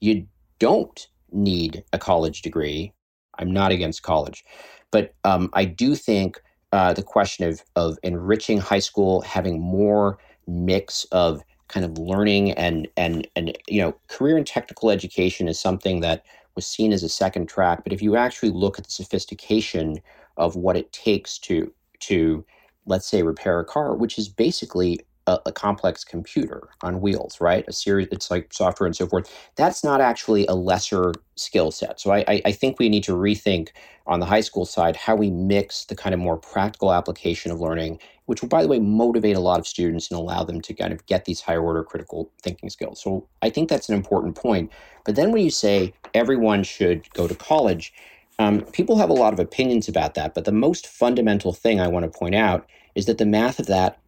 you 0.00 0.26
don't 0.58 1.08
need 1.32 1.84
a 1.92 1.98
college 1.98 2.42
degree. 2.42 2.92
I'm 3.38 3.52
not 3.52 3.72
against 3.72 4.02
college, 4.02 4.44
but 4.90 5.14
um, 5.24 5.50
I 5.54 5.64
do 5.64 5.94
think 5.94 6.40
uh, 6.72 6.92
the 6.92 7.02
question 7.02 7.48
of 7.48 7.62
of 7.76 7.98
enriching 8.02 8.58
high 8.58 8.80
school, 8.80 9.22
having 9.22 9.60
more 9.60 10.18
mix 10.46 11.04
of 11.12 11.42
kind 11.68 11.84
of 11.84 11.98
learning 11.98 12.52
and 12.52 12.88
and 12.96 13.26
and 13.36 13.56
you 13.68 13.80
know 13.80 13.94
career 14.08 14.36
and 14.36 14.46
technical 14.46 14.90
education 14.90 15.48
is 15.48 15.58
something 15.58 16.00
that 16.00 16.24
was 16.54 16.66
seen 16.66 16.92
as 16.92 17.02
a 17.02 17.08
second 17.08 17.48
track 17.48 17.82
but 17.82 17.92
if 17.92 18.02
you 18.02 18.16
actually 18.16 18.50
look 18.50 18.78
at 18.78 18.84
the 18.84 18.90
sophistication 18.90 19.98
of 20.36 20.56
what 20.56 20.76
it 20.76 20.92
takes 20.92 21.38
to 21.38 21.72
to 22.00 22.44
let's 22.86 23.06
say 23.06 23.22
repair 23.22 23.60
a 23.60 23.64
car 23.64 23.94
which 23.94 24.18
is 24.18 24.28
basically 24.28 25.00
a, 25.26 25.38
a, 25.46 25.52
complex 25.52 26.04
computer 26.04 26.68
on 26.82 27.00
wheels, 27.00 27.40
right? 27.40 27.64
A 27.66 27.72
series, 27.72 28.08
it's 28.10 28.30
like 28.30 28.52
software 28.52 28.86
and 28.86 28.96
so 28.96 29.06
forth. 29.06 29.32
That's 29.56 29.82
not 29.82 30.00
actually 30.00 30.46
a 30.46 30.54
lesser 30.54 31.12
skill 31.36 31.70
set. 31.70 32.00
So 32.00 32.12
I, 32.12 32.42
I 32.44 32.52
think 32.52 32.78
we 32.78 32.88
need 32.88 33.04
to 33.04 33.12
rethink 33.12 33.70
on 34.06 34.20
the 34.20 34.26
high 34.26 34.42
school 34.42 34.66
side 34.66 34.96
how 34.96 35.16
we 35.16 35.30
mix 35.30 35.86
the 35.86 35.96
kind 35.96 36.14
of 36.14 36.20
more 36.20 36.36
practical 36.36 36.92
application 36.92 37.50
of 37.50 37.60
learning, 37.60 37.98
which 38.26 38.42
will, 38.42 38.48
by 38.48 38.62
the 38.62 38.68
way, 38.68 38.78
motivate 38.78 39.36
a 39.36 39.40
lot 39.40 39.58
of 39.58 39.66
students 39.66 40.10
and 40.10 40.18
allow 40.18 40.44
them 40.44 40.60
to 40.60 40.74
kind 40.74 40.92
of 40.92 41.04
get 41.06 41.24
these 41.24 41.40
higher 41.40 41.62
order 41.62 41.82
critical 41.82 42.30
thinking 42.42 42.68
skills. 42.68 43.00
So 43.02 43.26
I 43.40 43.50
think 43.50 43.68
that's 43.68 43.88
an 43.88 43.94
important 43.94 44.36
point. 44.36 44.70
But 45.04 45.16
then 45.16 45.32
when 45.32 45.42
you 45.42 45.50
say 45.50 45.94
everyone 46.12 46.62
should 46.64 47.10
go 47.14 47.26
to 47.26 47.34
college, 47.34 47.94
um, 48.38 48.62
people 48.72 48.98
have 48.98 49.10
a 49.10 49.14
lot 49.14 49.32
of 49.32 49.40
opinions 49.40 49.88
about 49.88 50.14
that. 50.14 50.34
But 50.34 50.44
the 50.44 50.52
most 50.52 50.86
fundamental 50.86 51.52
thing 51.52 51.80
I 51.80 51.88
want 51.88 52.10
to 52.10 52.18
point 52.18 52.34
out 52.34 52.66
is 52.94 53.06
that 53.06 53.18
the 53.18 53.26
math 53.26 53.58
of 53.58 53.66
that 53.66 53.98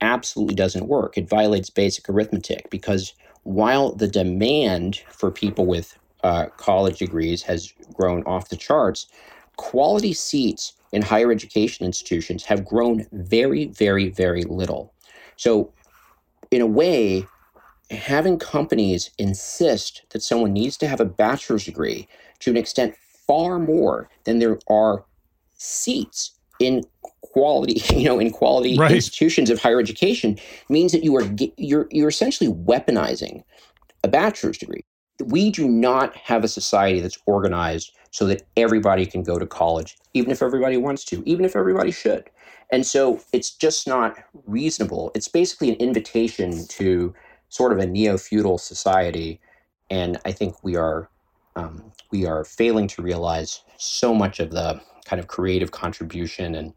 absolutely 0.00 0.54
doesn't 0.54 0.88
work. 0.88 1.16
It 1.16 1.28
violates 1.28 1.70
basic 1.70 2.08
arithmetic 2.08 2.70
because 2.70 3.14
while 3.42 3.92
the 3.92 4.08
demand 4.08 5.02
for 5.10 5.30
people 5.30 5.66
with 5.66 5.98
uh, 6.22 6.46
college 6.56 6.98
degrees 6.98 7.42
has 7.42 7.72
grown 7.94 8.22
off 8.24 8.48
the 8.48 8.56
charts, 8.56 9.06
quality 9.56 10.12
seats 10.12 10.74
in 10.92 11.02
higher 11.02 11.30
education 11.30 11.86
institutions 11.86 12.44
have 12.44 12.64
grown 12.64 13.06
very, 13.12 13.66
very, 13.66 14.08
very 14.08 14.42
little. 14.42 14.92
So, 15.36 15.72
in 16.50 16.60
a 16.60 16.66
way, 16.66 17.26
having 17.90 18.38
companies 18.38 19.10
insist 19.18 20.02
that 20.10 20.22
someone 20.22 20.52
needs 20.52 20.76
to 20.78 20.88
have 20.88 21.00
a 21.00 21.04
bachelor's 21.04 21.64
degree 21.64 22.08
to 22.40 22.50
an 22.50 22.56
extent 22.56 22.94
far 23.30 23.60
more 23.60 24.08
than 24.24 24.40
there 24.40 24.58
are 24.68 25.04
seats 25.54 26.32
in 26.58 26.82
quality, 27.20 27.80
you 27.94 28.04
know, 28.04 28.18
in 28.18 28.32
quality 28.32 28.76
right. 28.76 28.90
institutions 28.90 29.50
of 29.50 29.60
higher 29.60 29.78
education 29.78 30.36
means 30.68 30.90
that 30.90 31.04
you 31.04 31.14
are 31.14 31.22
you're 31.56 31.86
you're 31.92 32.08
essentially 32.08 32.50
weaponizing 32.50 33.44
a 34.02 34.08
bachelor's 34.08 34.58
degree. 34.58 34.80
We 35.24 35.52
do 35.52 35.68
not 35.68 36.16
have 36.16 36.42
a 36.42 36.48
society 36.48 36.98
that's 36.98 37.18
organized 37.26 37.92
so 38.10 38.26
that 38.26 38.42
everybody 38.56 39.06
can 39.06 39.22
go 39.22 39.38
to 39.38 39.46
college, 39.46 39.96
even 40.12 40.32
if 40.32 40.42
everybody 40.42 40.76
wants 40.76 41.04
to, 41.04 41.22
even 41.24 41.44
if 41.44 41.54
everybody 41.54 41.92
should. 41.92 42.28
And 42.72 42.84
so 42.84 43.20
it's 43.32 43.52
just 43.52 43.86
not 43.86 44.16
reasonable. 44.46 45.12
It's 45.14 45.28
basically 45.28 45.68
an 45.68 45.76
invitation 45.76 46.66
to 46.66 47.14
sort 47.48 47.70
of 47.72 47.78
a 47.78 47.86
neo-feudal 47.86 48.58
society, 48.58 49.40
and 49.88 50.18
I 50.24 50.32
think 50.32 50.64
we 50.64 50.74
are 50.74 51.08
um, 51.56 51.92
we 52.10 52.26
are 52.26 52.44
failing 52.44 52.86
to 52.88 53.02
realize 53.02 53.62
so 53.76 54.14
much 54.14 54.40
of 54.40 54.50
the 54.50 54.80
kind 55.04 55.18
of 55.20 55.26
creative 55.26 55.70
contribution 55.70 56.54
and 56.54 56.74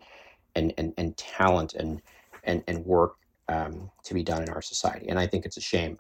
and 0.56 0.74
and, 0.78 0.94
and 0.98 1.18
talent 1.18 1.74
and 1.74 2.02
and 2.44 2.64
and 2.68 2.86
work 2.86 3.16
um, 3.50 3.92
to 4.04 4.14
be 4.14 4.24
done 4.24 4.44
in 4.44 4.50
our 4.50 4.62
society. 4.62 5.08
And 5.10 5.20
I 5.20 5.28
think 5.28 5.46
it's 5.46 5.58
a 5.58 5.62
shame. 5.62 6.00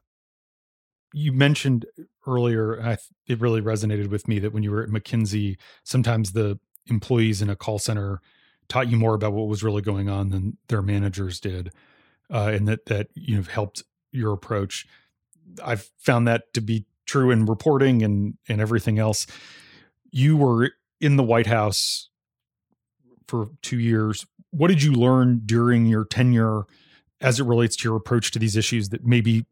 You 1.13 1.31
mentioned 1.31 1.85
earlier, 2.25 2.81
I, 2.81 2.97
it 3.27 3.39
really 3.39 3.61
resonated 3.61 4.07
with 4.07 4.27
me 4.27 4.39
that 4.39 4.51
when 4.51 4.63
you 4.63 4.71
were 4.71 4.81
at 4.81 4.89
McKinsey, 4.89 5.57
sometimes 5.83 6.31
the 6.31 6.59
employees 6.87 7.41
in 7.41 7.49
a 7.49 7.55
call 7.55 7.77
center 7.77 8.19
taught 8.67 8.89
you 8.89 8.97
more 8.97 9.13
about 9.13 9.33
what 9.33 9.47
was 9.47 9.63
really 9.63 9.81
going 9.81 10.09
on 10.09 10.29
than 10.29 10.57
their 10.69 10.81
managers 10.81 11.39
did, 11.39 11.71
uh, 12.31 12.51
and 12.53 12.67
that 12.67 12.85
that 12.87 13.09
you 13.13 13.35
know 13.35 13.43
helped 13.43 13.83
your 14.11 14.33
approach. 14.33 14.87
I've 15.63 15.89
found 15.99 16.27
that 16.27 16.53
to 16.53 16.61
be 16.61 16.85
true 17.05 17.31
in 17.31 17.45
reporting 17.45 18.01
and 18.01 18.37
and 18.47 18.61
everything 18.61 18.99
else. 18.99 19.25
You 20.11 20.37
were 20.37 20.71
in 21.01 21.17
the 21.17 21.23
White 21.23 21.47
House 21.47 22.09
for 23.27 23.47
two 23.61 23.79
years. 23.79 24.25
What 24.51 24.67
did 24.67 24.83
you 24.83 24.93
learn 24.93 25.41
during 25.45 25.85
your 25.85 26.05
tenure 26.05 26.65
as 27.21 27.39
it 27.39 27.45
relates 27.45 27.75
to 27.77 27.89
your 27.89 27.97
approach 27.97 28.31
to 28.31 28.39
these 28.39 28.55
issues 28.55 28.89
that 28.89 29.05
maybe 29.05 29.45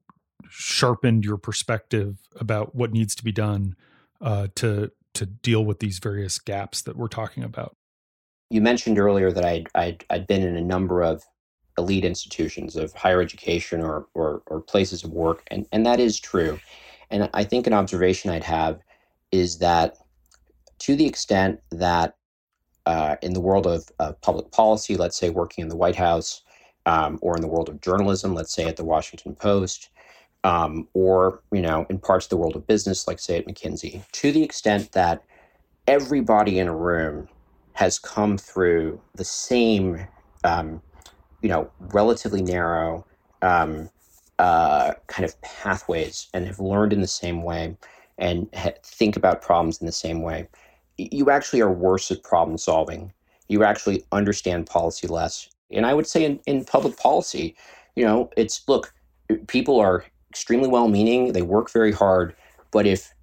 sharpened 0.49 1.25
your 1.25 1.37
perspective 1.37 2.19
about 2.39 2.75
what 2.75 2.91
needs 2.91 3.15
to 3.15 3.23
be 3.23 3.31
done 3.31 3.75
uh, 4.19 4.47
to 4.55 4.91
to 5.13 5.25
deal 5.25 5.65
with 5.65 5.79
these 5.79 5.99
various 5.99 6.39
gaps 6.39 6.81
that 6.83 6.95
we're 6.95 7.07
talking 7.07 7.43
about? 7.43 7.75
You 8.49 8.61
mentioned 8.61 8.99
earlier 8.99 9.31
that 9.31 9.45
I'd, 9.45 9.67
I'd, 9.75 10.05
I'd 10.09 10.27
been 10.27 10.43
in 10.43 10.55
a 10.55 10.61
number 10.61 11.01
of 11.01 11.23
elite 11.77 12.05
institutions 12.05 12.75
of 12.75 12.93
higher 12.93 13.21
education 13.21 13.81
or, 13.81 14.07
or, 14.13 14.43
or 14.47 14.61
places 14.61 15.03
of 15.03 15.11
work, 15.11 15.43
and, 15.49 15.65
and 15.71 15.85
that 15.85 15.99
is 15.99 16.19
true. 16.19 16.59
And 17.11 17.29
I 17.33 17.43
think 17.43 17.67
an 17.67 17.73
observation 17.73 18.31
I'd 18.31 18.43
have 18.43 18.79
is 19.31 19.59
that 19.59 19.97
to 20.79 20.95
the 20.95 21.05
extent 21.05 21.59
that 21.71 22.15
uh, 22.85 23.15
in 23.21 23.33
the 23.33 23.39
world 23.39 23.67
of, 23.67 23.87
of, 23.99 24.19
public 24.21 24.51
policy, 24.51 24.97
let's 24.97 25.15
say 25.15 25.29
working 25.29 25.61
in 25.61 25.67
the 25.67 25.75
White 25.75 25.95
House, 25.95 26.41
um, 26.87 27.19
or 27.21 27.35
in 27.35 27.41
the 27.41 27.47
world 27.47 27.69
of 27.69 27.79
journalism, 27.79 28.33
let's 28.33 28.53
say 28.53 28.65
at 28.65 28.75
the 28.75 28.83
Washington 28.83 29.35
Post, 29.35 29.89
um, 30.43 30.87
or 30.95 31.43
you 31.51 31.61
know 31.61 31.85
in 31.89 31.99
parts 31.99 32.25
of 32.25 32.31
the 32.31 32.37
world 32.37 32.55
of 32.55 32.65
business, 32.65 33.07
like 33.07 33.19
say 33.19 33.37
at 33.37 33.45
McKinsey, 33.45 34.01
to 34.13 34.31
the 34.31 34.41
extent 34.41 34.91
that 34.93 35.23
everybody 35.87 36.57
in 36.57 36.67
a 36.67 36.75
room 36.75 37.27
has 37.73 37.99
come 37.99 38.37
through 38.37 38.99
the 39.15 39.23
same, 39.23 40.07
um, 40.43 40.81
you 41.41 41.49
know, 41.49 41.69
relatively 41.79 42.41
narrow 42.41 43.05
um, 43.41 43.89
uh, 44.41 44.93
kind 45.07 45.23
of 45.23 45.39
pathways 45.41 46.27
and 46.33 46.47
have 46.47 46.59
learned 46.59 46.91
in 46.93 47.01
the 47.01 47.07
same 47.07 47.43
way 47.43 47.77
and 48.17 48.49
ha- 48.55 48.71
think 48.83 49.15
about 49.15 49.41
problems 49.41 49.79
in 49.79 49.85
the 49.85 49.91
same 49.91 50.21
way 50.21 50.47
you 50.97 51.29
actually 51.29 51.61
are 51.61 51.71
worse 51.71 52.11
at 52.11 52.23
problem 52.23 52.57
solving. 52.57 53.13
You 53.47 53.63
actually 53.63 54.03
understand 54.11 54.67
policy 54.67 55.07
less. 55.07 55.49
And 55.71 55.85
I 55.85 55.93
would 55.93 56.07
say 56.07 56.25
in, 56.25 56.39
in 56.45 56.65
public 56.65 56.97
policy, 56.97 57.55
you 57.95 58.05
know, 58.05 58.29
it's 58.37 58.67
look, 58.67 58.93
people 59.47 59.79
are 59.79 60.05
extremely 60.29 60.67
well 60.67 60.87
meaning, 60.87 61.33
they 61.33 61.41
work 61.41 61.71
very 61.71 61.91
hard, 61.91 62.35
but 62.71 62.85
if 62.85 63.13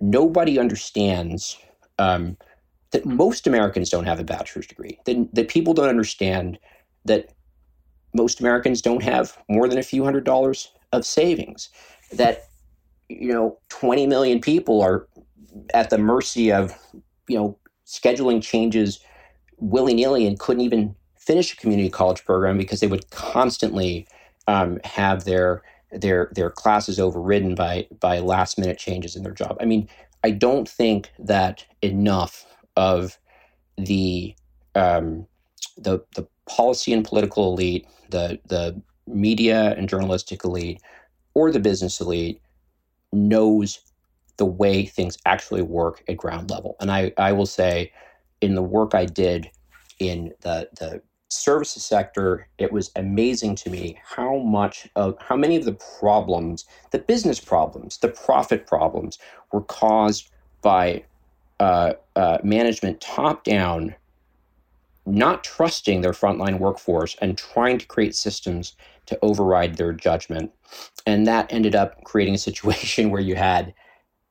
nobody 0.00 0.58
understands 0.58 1.56
um, 1.98 2.36
that 2.90 3.06
most 3.06 3.46
Americans 3.46 3.88
don't 3.88 4.04
have 4.04 4.20
a 4.20 4.24
bachelor's 4.24 4.66
degree, 4.66 4.98
that, 5.06 5.28
that 5.34 5.48
people 5.48 5.74
don't 5.74 5.88
understand 5.88 6.58
that 7.04 7.32
most 8.14 8.40
Americans 8.40 8.82
don't 8.82 9.02
have 9.02 9.36
more 9.48 9.68
than 9.68 9.78
a 9.78 9.82
few 9.82 10.04
hundred 10.04 10.24
dollars 10.24 10.70
of 10.92 11.04
savings, 11.04 11.68
that 12.12 12.44
you 13.08 13.32
know 13.32 13.58
20 13.68 14.06
million 14.06 14.40
people 14.40 14.80
are 14.82 15.06
at 15.74 15.90
the 15.90 15.98
mercy 15.98 16.52
of 16.52 16.74
you 17.28 17.36
know 17.36 17.58
scheduling 17.86 18.42
changes 18.42 19.00
willy 19.58 19.94
nilly 19.94 20.26
and 20.26 20.38
couldn't 20.38 20.62
even 20.62 20.94
finish 21.18 21.52
a 21.52 21.56
community 21.56 21.88
college 21.88 22.24
program 22.24 22.58
because 22.58 22.80
they 22.80 22.86
would 22.86 23.08
constantly 23.10 24.06
um, 24.48 24.80
have 24.84 25.24
their 25.24 25.62
their 25.92 26.30
their 26.34 26.50
classes 26.50 26.98
overridden 26.98 27.54
by 27.54 27.86
by 28.00 28.18
last 28.18 28.58
minute 28.58 28.78
changes 28.78 29.14
in 29.14 29.22
their 29.22 29.32
job. 29.32 29.56
I 29.60 29.64
mean, 29.64 29.88
I 30.24 30.30
don't 30.30 30.68
think 30.68 31.10
that 31.18 31.64
enough 31.80 32.46
of 32.76 33.18
the 33.76 34.34
um, 34.74 35.26
the 35.76 36.04
the 36.14 36.26
policy 36.48 36.92
and 36.92 37.04
political 37.04 37.52
elite, 37.52 37.86
the 38.10 38.38
the 38.46 38.80
media 39.06 39.74
and 39.76 39.88
journalistic 39.88 40.44
elite, 40.44 40.80
or 41.34 41.50
the 41.50 41.60
business 41.60 42.00
elite 42.00 42.40
knows 43.12 43.80
the 44.36 44.46
way 44.46 44.84
things 44.86 45.18
actually 45.26 45.62
work 45.62 46.02
at 46.08 46.16
ground 46.16 46.50
level. 46.50 46.76
And 46.80 46.90
I, 46.90 47.12
I 47.18 47.32
will 47.32 47.46
say, 47.46 47.92
in 48.40 48.54
the 48.54 48.62
work 48.62 48.94
I 48.94 49.04
did 49.04 49.50
in 49.98 50.32
the, 50.40 50.68
the 50.78 51.02
services 51.28 51.84
sector, 51.84 52.48
it 52.58 52.72
was 52.72 52.90
amazing 52.96 53.54
to 53.56 53.70
me 53.70 53.98
how 54.04 54.38
much 54.38 54.88
of 54.96 55.16
how 55.20 55.36
many 55.36 55.56
of 55.56 55.64
the 55.64 55.78
problems, 56.00 56.64
the 56.90 56.98
business 56.98 57.40
problems, 57.40 57.98
the 57.98 58.08
profit 58.08 58.66
problems, 58.66 59.18
were 59.52 59.62
caused 59.62 60.30
by 60.62 61.04
uh, 61.60 61.92
uh, 62.16 62.38
management 62.42 63.00
top 63.00 63.44
down 63.44 63.94
not 65.06 65.44
trusting 65.44 66.00
their 66.00 66.12
frontline 66.12 66.58
workforce 66.58 67.16
and 67.20 67.36
trying 67.36 67.78
to 67.78 67.86
create 67.86 68.14
systems 68.14 68.76
to 69.06 69.18
override 69.22 69.76
their 69.76 69.92
judgment. 69.92 70.52
And 71.06 71.26
that 71.26 71.52
ended 71.52 71.74
up 71.74 72.02
creating 72.04 72.34
a 72.34 72.38
situation 72.38 73.10
where 73.12 73.20
you 73.20 73.34
had, 73.34 73.74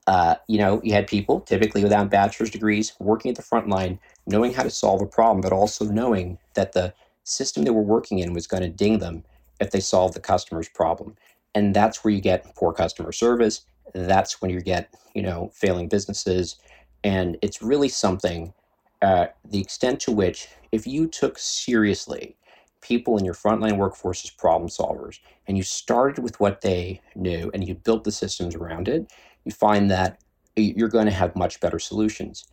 uh, 0.07 0.35
you 0.47 0.57
know, 0.57 0.81
you 0.83 0.93
had 0.93 1.07
people 1.07 1.41
typically 1.41 1.83
without 1.83 2.09
bachelor's 2.09 2.49
degrees 2.49 2.93
working 2.99 3.29
at 3.29 3.35
the 3.35 3.43
front 3.43 3.67
line, 3.67 3.99
knowing 4.27 4.53
how 4.53 4.63
to 4.63 4.69
solve 4.69 5.01
a 5.01 5.05
problem, 5.05 5.41
but 5.41 5.53
also 5.53 5.85
knowing 5.85 6.37
that 6.53 6.71
the 6.71 6.93
system 7.23 7.63
they 7.63 7.71
were 7.71 7.81
working 7.81 8.19
in 8.19 8.33
was 8.33 8.47
going 8.47 8.63
to 8.63 8.69
ding 8.69 8.99
them 8.99 9.23
if 9.59 9.71
they 9.71 9.79
solved 9.79 10.15
the 10.15 10.19
customer's 10.19 10.69
problem. 10.69 11.15
And 11.53 11.75
that's 11.75 12.03
where 12.03 12.13
you 12.13 12.21
get 12.21 12.55
poor 12.55 12.73
customer 12.73 13.11
service. 13.11 13.65
That's 13.93 14.41
when 14.41 14.51
you 14.51 14.61
get, 14.61 14.93
you 15.13 15.21
know, 15.21 15.51
failing 15.53 15.89
businesses. 15.89 16.55
And 17.03 17.37
it's 17.41 17.61
really 17.61 17.89
something 17.89 18.53
uh, 19.01 19.27
the 19.49 19.59
extent 19.59 19.99
to 20.01 20.11
which, 20.11 20.47
if 20.71 20.85
you 20.85 21.07
took 21.07 21.37
seriously 21.37 22.37
people 22.81 23.17
in 23.17 23.25
your 23.25 23.33
frontline 23.33 23.77
workforce 23.77 24.23
as 24.23 24.31
problem 24.31 24.69
solvers 24.69 25.19
and 25.47 25.57
you 25.57 25.63
started 25.63 26.21
with 26.23 26.39
what 26.39 26.61
they 26.61 27.01
knew 27.15 27.51
and 27.53 27.67
you 27.67 27.75
built 27.75 28.03
the 28.03 28.11
systems 28.11 28.55
around 28.55 28.87
it, 28.87 29.11
you 29.45 29.51
find 29.51 29.89
that 29.89 30.19
you're 30.55 30.89
going 30.89 31.05
to 31.05 31.11
have 31.11 31.35
much 31.35 31.59
better 31.59 31.79
solutions. 31.79 32.45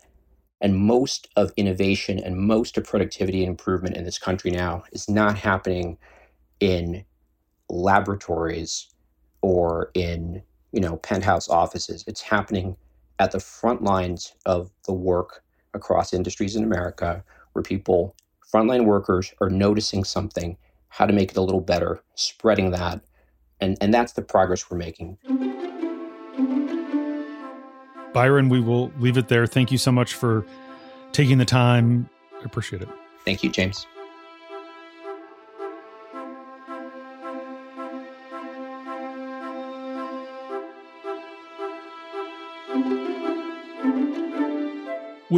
And 0.61 0.77
most 0.77 1.29
of 1.37 1.53
innovation 1.57 2.19
and 2.19 2.37
most 2.37 2.77
of 2.77 2.85
productivity 2.85 3.45
improvement 3.45 3.97
in 3.97 4.05
this 4.05 4.19
country 4.19 4.51
now 4.51 4.83
is 4.93 5.09
not 5.09 5.39
happening 5.39 5.99
in 6.61 7.05
laboratories 7.69 8.89
or 9.43 9.91
in 9.95 10.43
you 10.73 10.81
know 10.81 10.97
penthouse 10.97 11.49
offices. 11.49 12.05
It's 12.07 12.21
happening 12.21 12.77
at 13.19 13.33
the 13.33 13.41
front 13.41 13.83
lines 13.83 14.35
of 14.47 14.71
the 14.87 14.93
work 14.93 15.43
across 15.79 16.12
industries 16.12 16.57
in 16.57 16.64
America 16.64 17.25
where 17.53 17.62
people, 17.62 18.14
frontline 18.53 18.85
workers, 18.85 19.33
are 19.41 19.49
noticing 19.49 20.05
something, 20.05 20.57
how 20.88 21.07
to 21.07 21.12
make 21.12 21.31
it 21.31 21.37
a 21.37 21.41
little 21.41 21.61
better, 21.61 22.03
spreading 22.14 22.71
that. 22.73 23.01
And, 23.61 23.79
and 23.81 23.93
that's 23.95 24.12
the 24.12 24.23
progress 24.23 24.71
we're 24.71 24.79
making. 24.79 25.19
Byron, 28.12 28.49
we 28.49 28.61
will 28.61 28.93
leave 28.99 29.17
it 29.17 29.29
there. 29.29 29.47
Thank 29.47 29.73
you 29.73 29.79
so 29.79 29.93
much 29.93 30.14
for 30.14 30.45
taking 31.12 31.38
the 31.38 31.45
time. 31.45 32.09
I 32.41 32.45
appreciate 32.45 32.83
it. 32.83 32.88
Thank 33.25 33.43
you, 33.43 33.51
James. 33.51 33.87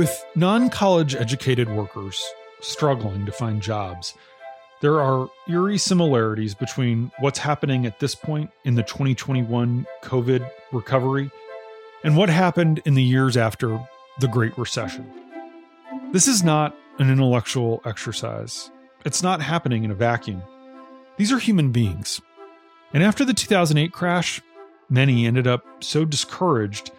With 0.01 0.25
non 0.35 0.71
college 0.71 1.15
educated 1.15 1.69
workers 1.69 2.25
struggling 2.63 3.27
to 3.27 3.33
find 3.33 3.61
jobs, 3.61 4.15
there 4.81 4.99
are 4.99 5.29
eerie 5.47 5.77
similarities 5.77 6.55
between 6.55 7.13
what's 7.19 7.39
happening 7.39 7.85
at 7.85 8.01
this 8.01 8.15
point 8.15 8.51
in 8.65 8.77
the 8.77 8.83
2021 8.83 9.87
COVID 10.03 10.51
recovery 10.73 11.31
and 12.03 12.17
what 12.17 12.31
happened 12.31 12.81
in 12.87 12.95
the 12.95 13.03
years 13.03 13.37
after 13.37 13.79
the 14.21 14.29
Great 14.29 14.57
Recession. 14.57 15.05
This 16.13 16.27
is 16.27 16.43
not 16.43 16.75
an 16.99 17.11
intellectual 17.11 17.83
exercise, 17.85 18.71
it's 19.05 19.23
not 19.23 19.43
happening 19.43 19.85
in 19.85 19.91
a 19.91 19.95
vacuum. 19.95 20.43
These 21.19 21.31
are 21.31 21.39
human 21.39 21.73
beings. 21.73 22.23
And 22.95 23.03
after 23.03 23.23
the 23.27 23.35
2008 23.35 23.93
crash, 23.93 24.41
many 24.89 25.27
ended 25.27 25.47
up 25.47 25.63
so 25.81 26.07
discouraged 26.07 26.91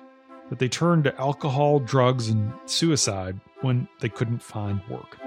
that 0.52 0.60
they 0.60 0.68
turned 0.68 1.06
to 1.06 1.18
alcohol, 1.18 1.80
drugs, 1.80 2.28
and 2.28 2.52
suicide 2.66 3.40
when 3.62 3.88
they 4.02 4.10
couldn't 4.10 4.44
find 4.44 4.82
work. 4.90 5.18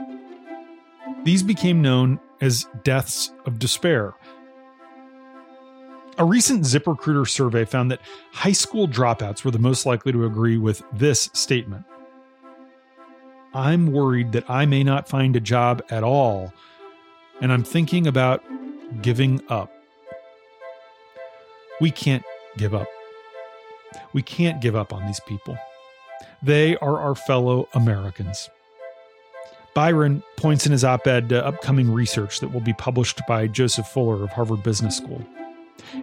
These 1.24 1.42
became 1.42 1.80
known 1.80 2.20
as 2.42 2.68
deaths 2.82 3.32
of 3.46 3.58
despair. 3.58 4.12
A 6.18 6.24
recent 6.26 6.64
ZipRecruiter 6.64 7.26
survey 7.26 7.64
found 7.64 7.90
that 7.90 8.02
high 8.32 8.52
school 8.52 8.86
dropouts 8.86 9.46
were 9.46 9.50
the 9.50 9.58
most 9.58 9.86
likely 9.86 10.12
to 10.12 10.26
agree 10.26 10.58
with 10.58 10.82
this 10.92 11.30
statement 11.32 11.86
I'm 13.54 13.92
worried 13.92 14.32
that 14.32 14.50
I 14.50 14.66
may 14.66 14.82
not 14.82 15.08
find 15.08 15.36
a 15.36 15.40
job 15.40 15.82
at 15.88 16.02
all, 16.02 16.52
and 17.40 17.50
I'm 17.50 17.64
thinking 17.64 18.06
about 18.06 18.44
giving 19.00 19.40
up. 19.48 19.72
We 21.80 21.92
can't 21.92 22.24
give 22.58 22.74
up. 22.74 22.88
We 24.12 24.22
can't 24.22 24.60
give 24.60 24.76
up 24.76 24.92
on 24.92 25.06
these 25.06 25.20
people. 25.20 25.58
They 26.42 26.76
are 26.78 26.98
our 26.98 27.14
fellow 27.14 27.68
Americans. 27.74 28.50
Byron 29.74 30.22
points 30.36 30.66
in 30.66 30.72
his 30.72 30.84
op 30.84 31.06
ed 31.06 31.28
to 31.30 31.44
upcoming 31.44 31.92
research 31.92 32.40
that 32.40 32.52
will 32.52 32.60
be 32.60 32.74
published 32.74 33.20
by 33.26 33.48
Joseph 33.48 33.88
Fuller 33.88 34.22
of 34.22 34.30
Harvard 34.30 34.62
Business 34.62 34.96
School. 34.96 35.24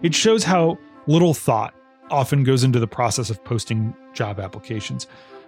It 0.02 0.14
shows 0.14 0.44
how 0.44 0.78
little 1.06 1.32
thought 1.32 1.74
often 2.10 2.44
goes 2.44 2.64
into 2.64 2.78
the 2.78 2.86
process 2.86 3.30
of 3.30 3.42
posting 3.44 3.94
job 4.12 4.38
applications. 4.38 5.06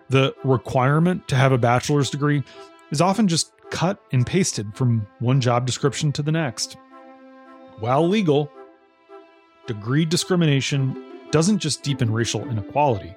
The 0.08 0.34
requirement 0.42 1.28
to 1.28 1.36
have 1.36 1.52
a 1.52 1.58
bachelor's 1.58 2.08
degree 2.08 2.42
is 2.90 3.00
often 3.00 3.28
just 3.28 3.52
cut 3.70 4.02
and 4.12 4.26
pasted 4.26 4.74
from 4.74 5.06
one 5.18 5.40
job 5.40 5.66
description 5.66 6.12
to 6.12 6.22
the 6.22 6.32
next. 6.32 6.76
While 7.78 8.08
legal, 8.08 8.50
degree 9.66 10.04
discrimination 10.04 11.13
doesn't 11.34 11.58
just 11.58 11.82
deepen 11.82 12.12
racial 12.12 12.48
inequality, 12.48 13.12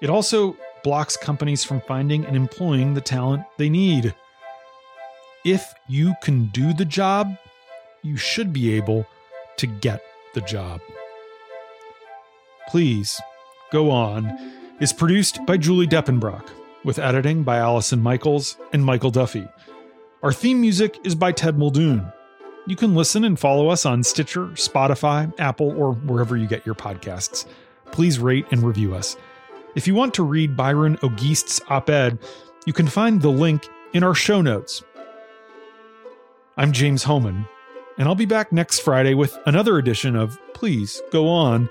it 0.00 0.10
also 0.10 0.56
blocks 0.82 1.16
companies 1.16 1.62
from 1.62 1.80
finding 1.82 2.24
and 2.24 2.34
employing 2.34 2.94
the 2.94 3.00
talent 3.00 3.44
they 3.58 3.68
need. 3.68 4.12
If 5.44 5.72
you 5.86 6.16
can 6.20 6.46
do 6.46 6.72
the 6.72 6.84
job, 6.84 7.32
you 8.02 8.16
should 8.16 8.52
be 8.52 8.74
able 8.74 9.06
to 9.58 9.68
get 9.68 10.02
the 10.34 10.40
job. 10.40 10.80
Please 12.68 13.20
Go 13.70 13.92
On 13.92 14.36
is 14.80 14.92
produced 14.92 15.38
by 15.46 15.58
Julie 15.58 15.86
Depenbrock, 15.86 16.48
with 16.82 16.98
editing 16.98 17.44
by 17.44 17.58
Allison 17.58 18.00
Michaels 18.00 18.56
and 18.72 18.84
Michael 18.84 19.12
Duffy. 19.12 19.46
Our 20.24 20.32
theme 20.32 20.60
music 20.60 20.98
is 21.04 21.14
by 21.14 21.30
Ted 21.30 21.56
Muldoon. 21.56 22.12
You 22.68 22.76
can 22.76 22.94
listen 22.94 23.24
and 23.24 23.40
follow 23.40 23.70
us 23.70 23.86
on 23.86 24.02
Stitcher, 24.02 24.48
Spotify, 24.48 25.32
Apple, 25.40 25.74
or 25.80 25.94
wherever 25.94 26.36
you 26.36 26.46
get 26.46 26.66
your 26.66 26.74
podcasts. 26.74 27.46
Please 27.92 28.18
rate 28.18 28.44
and 28.50 28.62
review 28.62 28.94
us. 28.94 29.16
If 29.74 29.86
you 29.86 29.94
want 29.94 30.12
to 30.14 30.22
read 30.22 30.54
Byron 30.54 30.98
Auguste's 31.02 31.62
op 31.70 31.88
ed, 31.88 32.18
you 32.66 32.74
can 32.74 32.86
find 32.86 33.22
the 33.22 33.30
link 33.30 33.66
in 33.94 34.04
our 34.04 34.14
show 34.14 34.42
notes. 34.42 34.82
I'm 36.58 36.72
James 36.72 37.04
Hohmann, 37.04 37.48
and 37.96 38.06
I'll 38.06 38.14
be 38.14 38.26
back 38.26 38.52
next 38.52 38.80
Friday 38.80 39.14
with 39.14 39.34
another 39.46 39.78
edition 39.78 40.14
of 40.14 40.38
Please 40.52 41.00
Go 41.10 41.26
On, 41.26 41.70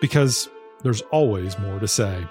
because 0.00 0.48
there's 0.84 1.02
always 1.10 1.58
more 1.58 1.80
to 1.80 1.88
say. 1.88 2.24